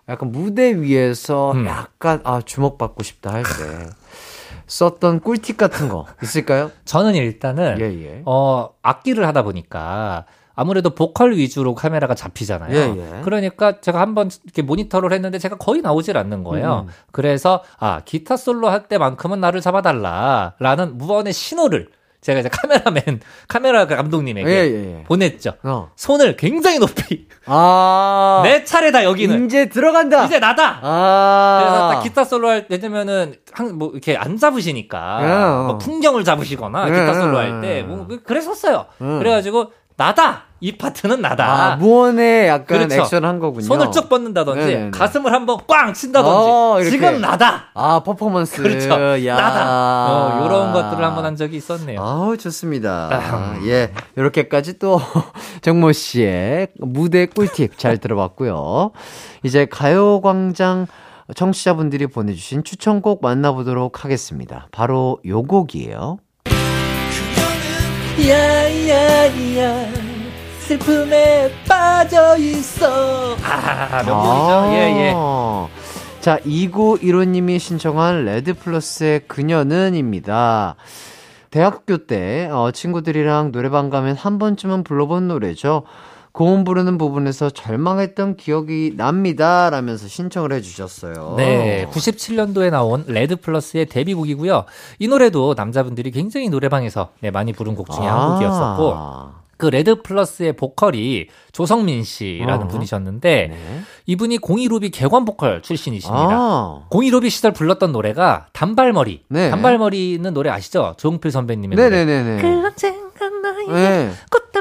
[0.09, 1.66] 약간 무대 위에서 음.
[1.66, 3.91] 약간 아 주목받고 싶다 할 때
[4.68, 6.70] 썼던 꿀팁 같은 거 있을까요?
[6.85, 8.22] 저는 일단은 예, 예.
[8.24, 12.76] 어 악기를 하다 보니까 아무래도 보컬 위주로 카메라가 잡히잖아요.
[12.76, 13.22] 예, 예.
[13.22, 16.86] 그러니까 제가 한번 이렇게 모니터를 했는데 제가 거의 나오질 않는 거예요.
[16.88, 16.92] 음.
[17.12, 21.88] 그래서 아 기타 솔로 할 때만큼은 나를 잡아달라라는 무언의 신호를
[22.20, 25.05] 제가 이제 카메라맨 카메라 감독님에게 예, 예, 예.
[25.05, 25.55] 보냈죠.
[25.62, 25.90] 어.
[25.96, 28.42] 손을 굉장히 높이 아.
[28.44, 30.26] 내 차례다 여기는 이제 들어간다.
[30.26, 30.80] 이제 나다.
[30.82, 31.59] 아.
[31.61, 35.66] 그래서 딱 기타 솔로 할 왜냐면은 한뭐 이렇게 안 잡으시니까 예.
[35.66, 37.82] 뭐 풍경을 잡으시거나 예, 기타 솔로 예, 할때 예.
[37.82, 38.86] 뭐 그랬었어요.
[39.01, 39.18] 음.
[39.18, 41.72] 그래가지고 나다 이 파트는 나다.
[41.72, 43.03] 아, 무언의 약간 그렇죠.
[43.03, 43.64] 액션 한 거군요.
[43.64, 44.90] 손을 쭉 뻗는다든지 네네네.
[44.92, 46.78] 가슴을 한번 꽝 친다든지 어.
[46.82, 47.70] 지금 나다.
[47.74, 48.62] 아, 퍼포먼스.
[48.62, 49.26] 그렇죠.
[49.26, 49.36] 야.
[49.36, 49.66] 나다.
[50.11, 52.01] 어, 이런 것들을 한번 한 적이 있었네요.
[52.03, 53.09] 아우, 좋습니다.
[53.11, 53.66] 아흠.
[53.68, 53.92] 예.
[54.16, 55.01] 이렇게까지 또,
[55.62, 58.92] 정모 씨의 무대 꿀팁 잘 들어봤고요.
[59.42, 60.86] 이제 가요광장
[61.34, 64.68] 청취자분들이 보내주신 추천곡 만나보도록 하겠습니다.
[64.72, 66.18] 바로 요 곡이에요.
[68.19, 69.93] 야야야
[70.61, 73.37] 슬픔에 빠져 있어.
[73.43, 74.73] 아 명곡이죠.
[74.75, 75.15] 예예.
[76.21, 80.77] 자, 2915님이 신청한 레드 플러스의 그녀는입니다.
[81.51, 85.83] 대학교 때 어, 친구들이랑 노래방 가면 한 번쯤은 불러본 노래죠.
[86.41, 89.68] 고음 부르는 부분에서 절망했던 기억이 납니다.
[89.68, 91.34] 라면서 신청을 해주셨어요.
[91.36, 94.64] 네, 97년도에 나온 레드 플러스의 데뷔곡이고요.
[95.01, 98.97] 이 노래도 남자분들이 굉장히 노래방에서 네, 많이 부른 곡 중에 한 곡이었었고,
[99.59, 102.68] 그 레드 플러스의 보컬이 조성민 씨라는 어.
[102.68, 103.80] 분이셨는데, 네.
[104.07, 106.28] 이분이 공이루비 개관 보컬 출신이십니다.
[106.30, 106.86] 아.
[106.88, 109.24] 공이루비 시절 불렀던 노래가 단발머리.
[109.28, 109.51] 네.
[109.51, 110.95] 단발머리는 노래 아시죠?
[110.97, 111.91] 조용필 선배님의 노래.
[111.91, 112.41] 네네네네.
[112.41, 114.12] 그 언젠가 나에게 네.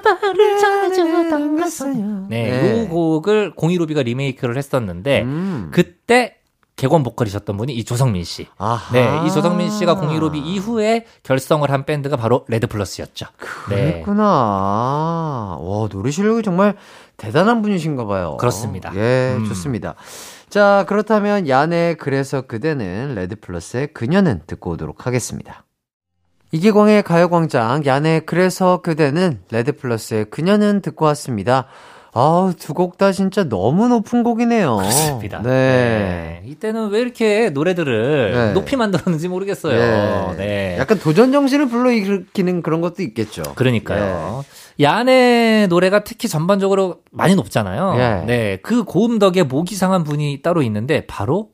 [0.01, 2.83] 전해주던 가서 네, 네.
[2.83, 5.69] 이 곡을 공이루비가 리메이크를 했었는데, 음.
[5.71, 6.35] 그때
[6.79, 8.47] 개관 보컬이셨던 분이 이 조성민 씨.
[8.57, 8.93] 아하.
[8.93, 13.25] 네, 이 조성민 씨가 공이로비 이후에 결성을 한 밴드가 바로 레드 플러스였죠.
[13.69, 13.75] 네.
[13.75, 14.23] 그랬구나.
[15.59, 16.77] 와, 노래 실력이 정말
[17.17, 18.37] 대단한 분이신가 봐요.
[18.39, 18.93] 그렇습니다.
[18.95, 19.45] 예, 음.
[19.45, 19.95] 좋습니다.
[20.49, 25.65] 자, 그렇다면 얀의 그래서 그대는 레드 플러스의 그녀는 듣고 오도록 하겠습니다.
[26.51, 31.67] 이기광의 가요광장 얀의 그래서 그대는 레드 플러스의 그녀는 듣고 왔습니다.
[32.11, 34.77] 아우, 두곡 다 진짜 너무 높은 곡이네요.
[34.77, 35.43] 그렇습니다.
[35.43, 35.49] 네.
[35.49, 36.41] 네.
[36.45, 38.53] 이때는 왜 이렇게 노래들을 네.
[38.53, 40.31] 높이 만들었는지 모르겠어요.
[40.31, 40.35] 네.
[40.37, 40.77] 네.
[40.79, 43.43] 약간 도전 정신을 불러 일으키는 그런 것도 있겠죠.
[43.53, 44.43] 그러니까요.
[44.79, 47.93] 야네 노래가 특히 전반적으로 많이 높잖아요.
[47.97, 48.25] 예.
[48.25, 48.57] 네.
[48.63, 51.49] 그 고음 덕에 목이 상한 분이 따로 있는데 바로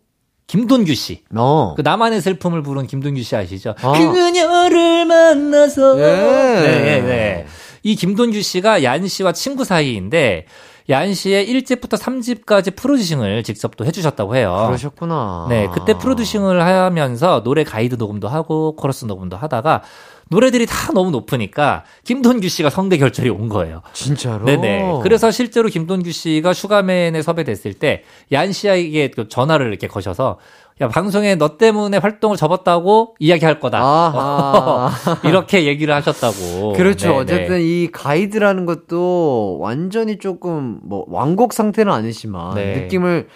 [0.48, 1.24] 김돈규 씨.
[1.36, 1.74] 어.
[1.76, 3.76] 그 나만의 슬픔을 부른 김돈규 씨 아시죠?
[3.82, 3.92] 아.
[3.94, 6.00] 그녀를 만나서.
[6.00, 6.02] 예.
[6.02, 7.46] 네, 네, 네.
[7.84, 10.46] 이 김돈규 씨가 얀 씨와 친구 사이인데
[10.90, 14.66] 얀 씨의 1집부터 3집까지 프로듀싱을 직접 또 해주셨다고 해요.
[14.68, 15.48] 그러셨구나.
[15.50, 19.82] 네, 그때 프로듀싱을 하면서 노래 가이드 녹음도 하고 코러스 녹음도 하다가
[20.30, 23.82] 노래들이 다 너무 높으니까 김돈규 씨가 성대 결절이 온 거예요.
[23.94, 24.46] 진짜로?
[24.46, 25.00] 네네.
[25.04, 30.40] 그래서 실제로 김돈규 씨가 슈가맨에 섭외됐을 때 얀 씨에게 그 전화를 이렇게 거셔서
[30.82, 34.92] 야 방송에 너 때문에 활동을 접었다고 이야기할 거다.
[35.24, 36.74] 이렇게 얘기를 하셨다고.
[36.74, 37.10] 그렇죠.
[37.10, 37.20] 네네.
[37.22, 42.76] 어쨌든 이 가이드라는 것도 완전히 조금 뭐 완곡 상태는 아니지만 네.
[42.82, 43.28] 느낌을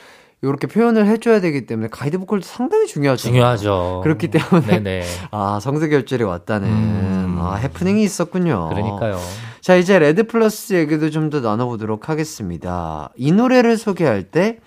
[0.41, 3.23] 이렇게 표현을 해줘야 되기 때문에 가이드 보컬도 상당히 중요하죠.
[3.23, 4.01] 중요하죠.
[4.03, 5.03] 그렇기 때문에 네네.
[5.31, 7.37] 아 성대 결절이 왔다는 음.
[7.39, 8.69] 아 해프닝이 있었군요.
[8.69, 9.17] 그러니까요.
[9.61, 13.09] 자 이제 레드 플러스 얘기도 좀 더 나눠보도록 하겠습니다.
[13.17, 14.59] 이 노래를 소개할 때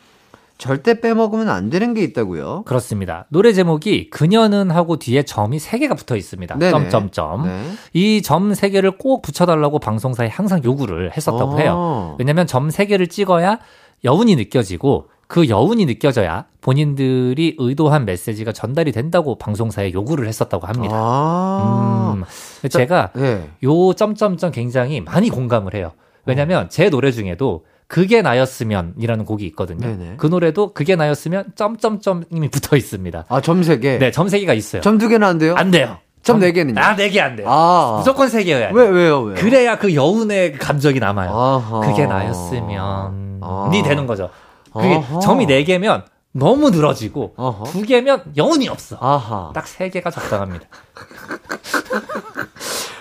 [0.59, 2.63] 절대 빼먹으면 안 되는 게 있다고요.
[2.67, 3.27] 그렇습니다.
[3.31, 6.57] 노래 제목이 그녀는 하고 뒤에 점이 3개가 붙어 있습니다.
[6.57, 6.71] 네네.
[6.71, 7.45] 점점점.
[7.47, 7.65] 네.
[7.95, 11.59] 이점 3개를 꼭 붙여달라고 방송사에 항상 요구를 했었다고 어.
[11.59, 12.17] 해요.
[12.21, 13.59] 왜냐면 점 3개를 찍어야
[14.05, 20.95] 여운이 느껴지고 그 여운이 느껴져야 본인들이 의도한 메시지가 전달이 된다고 방송사에 요구를 했었다고 합니다.
[20.95, 22.15] 아.
[22.19, 22.25] 음,
[22.69, 23.49] 제가 네.
[23.65, 25.93] 요 점점점 굉장히 많이 공감을 해요.
[26.27, 29.87] 왜냐면 제 노래 중에도 그게 나였으면이라는 곡이 있거든요.
[29.87, 30.15] 네네.
[30.19, 33.25] 그 노래도 그게 나였으면 점점점이 붙어 있습니다.
[33.27, 33.97] 아, 점세 개.
[33.99, 34.83] 네, 점세 개가 있어요.
[34.83, 35.55] 점 두 개는 안 돼요?
[35.57, 35.97] 안 돼요.
[36.23, 36.79] 점 네 개는요?
[36.79, 37.47] 아, 네 개 안 돼요.
[37.49, 37.97] 아.
[37.97, 38.75] 무조건 세 개여야 돼.
[38.75, 39.35] 왜, 왜요, 왜요?
[39.37, 41.31] 그래야 그 여운의 감정이 남아요.
[41.31, 41.81] 아하.
[41.81, 43.71] 그게 나였으면 아.
[43.75, 44.29] 이 되는 거죠.
[44.73, 45.21] 그게 아하.
[45.21, 47.65] 점이 네 개면 너무 늘어지고 아하.
[47.65, 48.97] 두 개면 여운이 없어.
[49.01, 49.51] 아하.
[49.55, 50.67] 딱세 개가 적당합니다.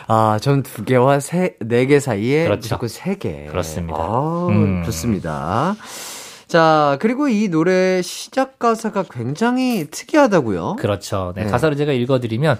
[0.07, 2.59] 아, 점 두 개와 세, 네 개 사이에 그렇죠.
[2.61, 3.45] 무조건 세 개.
[3.45, 3.97] 그렇습니다.
[3.99, 4.83] 아, 음.
[4.83, 5.75] 좋습니다.
[6.47, 10.75] 자, 그리고 이 노래 시작 가사가 굉장히 특이하다고요?
[10.77, 11.31] 그렇죠.
[11.35, 11.49] 네, 네.
[11.49, 12.59] 가사를 제가 읽어드리면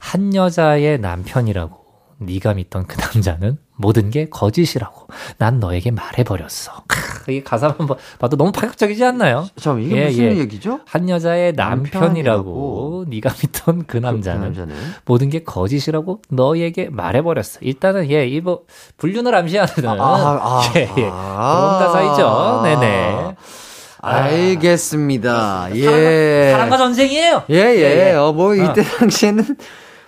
[0.00, 1.79] 한 여자의 남편이라고
[2.22, 5.06] 네가 믿던 그 남자는 모든 게 거짓이라고
[5.38, 6.82] 난 너에게 말해버렸어.
[6.86, 9.48] 크, 이 가사만 봐- 봐도 너무 파격적이지 않나요?
[9.58, 10.36] 잠 이게 예, 무슨 예.
[10.40, 10.80] 얘기죠?
[10.84, 12.04] 한 여자의 남편이라고.
[12.04, 14.74] 남편이라고 네가 믿던 그 남자는 남자는.
[15.06, 17.60] 모든 게 거짓이라고 너에게 말해버렸어.
[17.62, 18.64] 일단은 예, 이뭐
[18.98, 20.86] 불륜을 암시하는 아, 아, 예, 예.
[20.94, 21.10] 그런
[21.78, 22.60] 가사이죠.
[22.64, 23.34] 네네.
[24.02, 25.68] 알겠습니다.
[25.74, 26.50] 예.
[26.52, 27.42] 사랑과 전쟁이에요.
[27.50, 27.76] 예, 예.
[27.76, 28.14] 예, 예.
[28.14, 29.44] 어, 뭐, 이때 당시에는,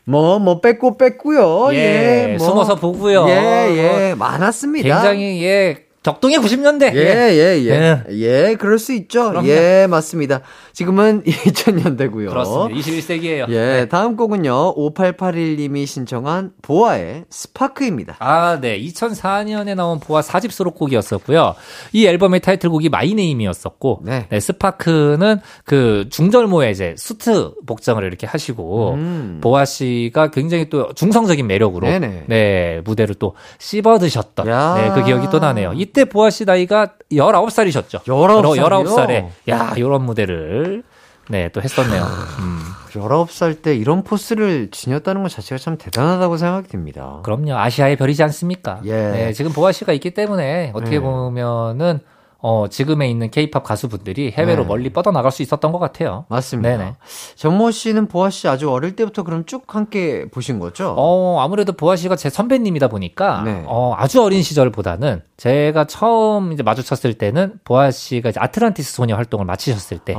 [0.04, 1.74] 뭐, 뭐, 뺐고 뺐고요.
[1.74, 2.36] 예, 예.
[2.36, 2.48] 뭐.
[2.48, 3.26] 숨어서 보고요.
[3.28, 4.14] 예, 예.
[4.14, 4.88] 많았습니다.
[4.88, 6.94] 굉장히 예 격동의 90년대.
[6.96, 7.70] 예, 예, 예.
[7.70, 8.04] 예.
[8.10, 9.30] 예, 그럴 수 있죠.
[9.30, 9.48] 그럼요.
[9.48, 10.40] 예, 맞습니다.
[10.72, 12.28] 지금은 2000년대고요.
[12.28, 12.80] 그렇습니다.
[12.80, 13.48] 21세기예요.
[13.50, 14.74] 예, 다음 곡은요.
[14.74, 18.16] 5881님이 신청한 보아의 스파크입니다.
[18.18, 18.80] 아, 네.
[18.80, 21.54] 2004년에 나온 보아 4집 수록곡이었었고요.
[21.92, 24.26] 이 앨범의 타이틀곡이 마이네임이었었고, 네.
[24.28, 24.40] 네.
[24.40, 29.38] 스파크는 그 중절모에 이제 수트 복장을 이렇게 하시고, 음.
[29.40, 32.24] 보아 씨가 굉장히 또 중성적인 매력으로, 네네.
[32.26, 34.74] 네, 무대를 또 씹어드셨던, 야.
[34.74, 35.74] 네, 그 기억이 또 나네요.
[35.76, 38.04] 이때 보아 씨 나이가 19살이셨죠.
[38.04, 38.84] 19 살이요?
[38.84, 40.82] 19살에, 야, 요런 무대를,
[41.28, 42.02] 네, 또 했었네요.
[42.40, 42.60] 음.
[42.90, 47.20] 19살 때 이런 포스를 지녔다는 것 자체가 참 대단하다고 생각이 듭니다.
[47.22, 47.54] 그럼요.
[47.56, 48.80] 아시아의 별이지 않습니까?
[48.84, 48.92] 예.
[48.92, 51.00] 네, 지금 보아 씨가 있기 때문에 어떻게 네.
[51.00, 52.00] 보면은
[52.44, 54.68] 어, 지금에 있는 케이팝 가수분들이 해외로 네.
[54.68, 56.24] 멀리 뻗어나갈 수 있었던 것 같아요.
[56.28, 56.76] 맞습니다.
[56.76, 56.94] 네네.
[57.36, 60.92] 정모 씨는 보아 씨 아주 어릴 때부터 그럼 쭉 함께 보신 거죠?
[60.98, 63.62] 어, 아무래도 보아 씨가 제 선배님이다 보니까, 네.
[63.66, 69.46] 어, 아주 어린 시절보다는 제가 처음 이제 마주쳤을 때는 보아 씨가 이제 아틀란티스 소녀 활동을
[69.46, 70.16] 마치셨을 때.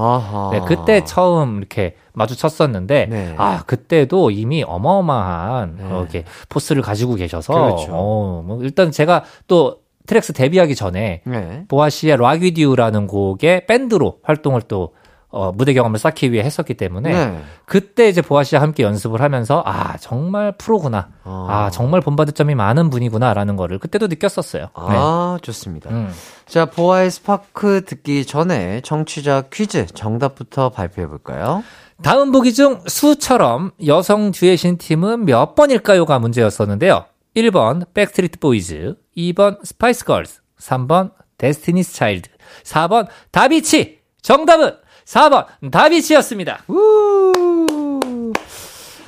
[0.52, 3.36] 네, 그때 처음 이렇게 마주쳤었는데, 네.
[3.38, 5.84] 아, 그때도 이미 어마어마한, 네.
[5.92, 7.92] 어, 이렇게 포스를 가지고 계셔서, 그렇죠.
[7.92, 11.66] 어, 뭐, 일단 제가 또 트랙스 데뷔하기 전에, 네.
[11.68, 14.94] 보아 씨의 락위디우라는 곡의 밴드로 활동을 또,
[15.30, 17.40] 어, 무대 경험을 쌓기 위해 했었기 때문에, 네.
[17.66, 21.10] 그때 이제 보아 씨와 함께 연습을 하면서, 아, 정말 프로구나.
[21.24, 21.48] 어.
[21.50, 24.68] 아, 정말 본받을 점이 많은 분이구나라는 거를 그때도 느꼈었어요.
[24.74, 25.90] 아, 좋습니다.
[25.90, 25.96] 네.
[25.96, 26.10] 음.
[26.46, 31.64] 자, 보아의 스파크 듣기 전에 청취자 퀴즈 정답부터 발표해 볼까요?
[32.04, 37.06] 다음 보기 중 수처럼 여성 듀엣인 팀은 몇 번일까요가 문제였었는데요.
[37.36, 42.30] 1번 백스트리트 보이즈, 2번 스파이스 걸스, 3번 데스티니스 차일드,
[42.64, 44.00] 4번 다비치.
[44.22, 44.76] 정답은
[45.06, 46.64] 4번 다비치였습니다.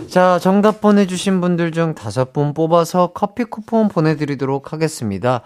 [0.09, 5.41] 자, 정답 보내주신 분들 중 다섯 분 뽑아서 커피 쿠폰 보내드리도록 하겠습니다.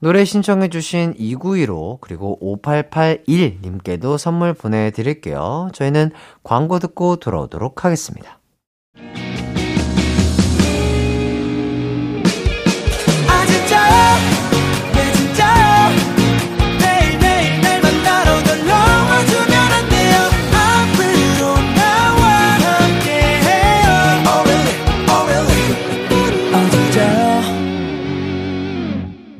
[0.00, 5.70] 노래 신청해주신 2915 그리고 5881님께도 선물 보내드릴게요.
[5.72, 6.10] 저희는
[6.42, 8.40] 광고 듣고 돌아오도록 하겠습니다.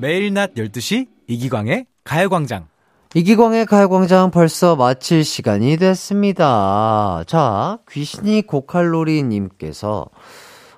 [0.03, 2.67] 매일 낮 12시 이기광의 가요광장.
[3.15, 7.23] 이기광의 가요광장 벌써 마칠 시간이 됐습니다.
[7.29, 10.07] 자, 귀신이 고칼로리님께서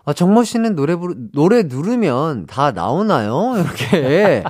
[0.04, 3.54] 아, 정모 씨는 노래 부르, 노래 누르면 다 나오나요?
[3.64, 4.44] 이렇게.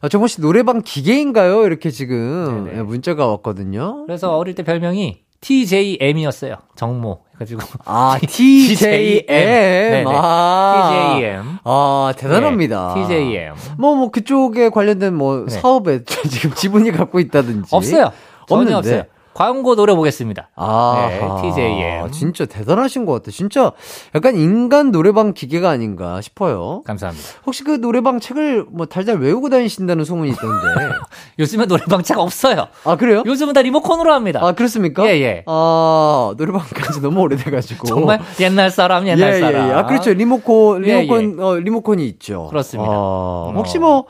[0.00, 1.66] 아, 정모 씨 노래방 기계인가요?
[1.66, 2.78] 이렇게 지금 네네.
[2.78, 4.06] 예, 문자가 왔거든요.
[4.06, 6.54] 그래서 어릴 때 별명이 TJM이었어요.
[6.76, 7.22] 정모.
[7.34, 7.60] 해가지고.
[7.84, 9.26] 아, TJM.
[9.26, 10.04] 네네.
[10.04, 10.06] TJM.
[10.08, 11.55] 아, TJM.
[11.68, 12.94] 아, 대단합니다.
[12.94, 13.54] 네, TJM.
[13.76, 15.50] 뭐, 뭐, 그쪽에 관련된 뭐, 네.
[15.50, 17.74] 사업에 지금 지분이 갖고 있다든지.
[17.74, 18.12] 없어요.
[18.48, 18.76] 전혀 없는데.
[18.76, 19.02] 없어요.
[19.36, 20.48] 광고 노려보겠습니다.
[20.56, 22.10] 아, 네, TJM.
[22.10, 23.30] 진짜 대단하신 것 같아.
[23.30, 23.72] 진짜
[24.14, 26.80] 약간 인간 노래방 기계가 아닌가 싶어요.
[26.86, 27.28] 감사합니다.
[27.44, 30.66] 혹시 그 노래방 책을 뭐 달달 외우고 다니신다는 소문이 있던데.
[31.38, 32.68] 요즘에 노래방차가 없어요.
[32.84, 33.24] 아, 그래요?
[33.26, 34.40] 요즘은 다 리모컨으로 합니다.
[34.42, 35.06] 아, 그렇습니까?
[35.06, 35.44] 예, 예.
[35.44, 37.84] 아, 노래방까지 너무 오래돼가지고.
[37.88, 39.66] 정말 옛날 사람, 옛날 예, 사람.
[39.66, 39.74] 예, 예.
[39.74, 40.14] 아, 그렇죠.
[40.14, 42.46] 리모컨, 예, 리모컨, 어, 리모컨이 있죠.
[42.48, 42.90] 그렇습니다.
[42.90, 43.52] 어, 어.
[43.54, 44.06] 혹시 뭐,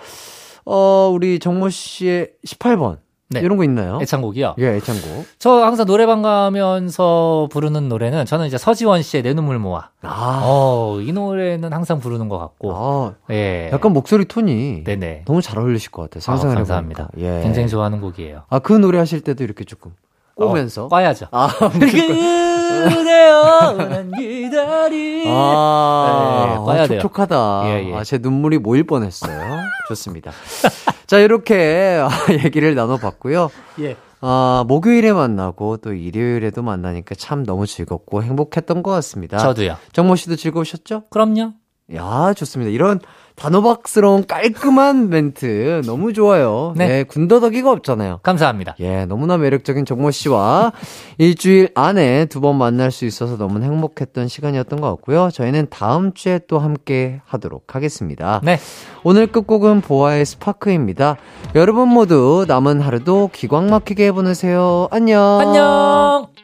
[0.64, 2.99] 어, 우리 정모 씨의 18번.
[3.29, 3.41] 네.
[3.41, 3.99] 이런 거 있나요?
[4.03, 4.55] 애창곡이요.
[4.59, 5.27] 예, 애창곡.
[5.39, 9.89] 저 항상 노래방 가면서 부르는 노래는 저는 이제 서지원 씨의 내 눈물 모아.
[10.03, 12.72] 아, 어, 이 노래는 항상 부르는 것 같고.
[12.74, 13.70] 아, 예.
[13.72, 15.22] 약간 목소리 톤이 네네.
[15.27, 16.20] 너무 잘 어울리실 것 같아요.
[16.20, 17.09] 아, 상상을 감사합니다.
[17.18, 17.41] 예.
[17.43, 18.43] 굉장히 좋아하는 곡이에요.
[18.49, 19.93] 아, 그 노래 하실 때도 이렇게 조금
[20.37, 20.85] 꼬면서.
[20.85, 21.27] 어, 꽈야죠.
[21.33, 21.49] 아,
[22.89, 25.24] 그대여 난 기다리.
[25.27, 26.87] 아, 네, 꽈야 아.
[26.87, 27.62] 촉촉하다.
[27.66, 27.95] 예, 예.
[27.97, 29.59] 아, 제 눈물이 모일 뻔했어요.
[29.89, 30.31] 좋습니다.
[31.07, 32.01] 자, 이렇게
[32.45, 33.51] 얘기를 나눠봤고요.
[33.81, 33.97] 예.
[34.21, 39.39] 아, 목요일에 만나고 또 일요일에도 만나니까 참 너무 즐겁고 행복했던 것 같습니다.
[39.39, 39.77] 저도요.
[39.93, 41.05] 정모 씨도 즐거우셨죠?
[41.11, 41.53] 그럼요.
[41.95, 42.70] 야, 좋습니다.
[42.70, 42.99] 이런
[43.37, 46.72] 단호박스러운 깔끔한 멘트 너무 좋아요.
[46.74, 46.89] 네.
[46.89, 48.20] 네, 군더더기가 없잖아요.
[48.22, 48.74] 감사합니다.
[48.80, 50.72] 예, 너무나 매력적인 정모 씨와
[51.18, 55.28] 일주일 안에 두 번 만날 수 있어서 너무 행복했던 시간이었던 것 같고요.
[55.30, 58.41] 저희는 다음 주에 또 함께 하도록 하겠습니다.
[58.43, 58.59] 네.
[59.05, 61.16] 오늘 끝곡은 보아의 스파크입니다.
[61.55, 64.89] 여러분 모두 남은 하루도 기광 막히게 보내세요.
[64.91, 65.39] 안녕.
[65.41, 66.36] 안녕.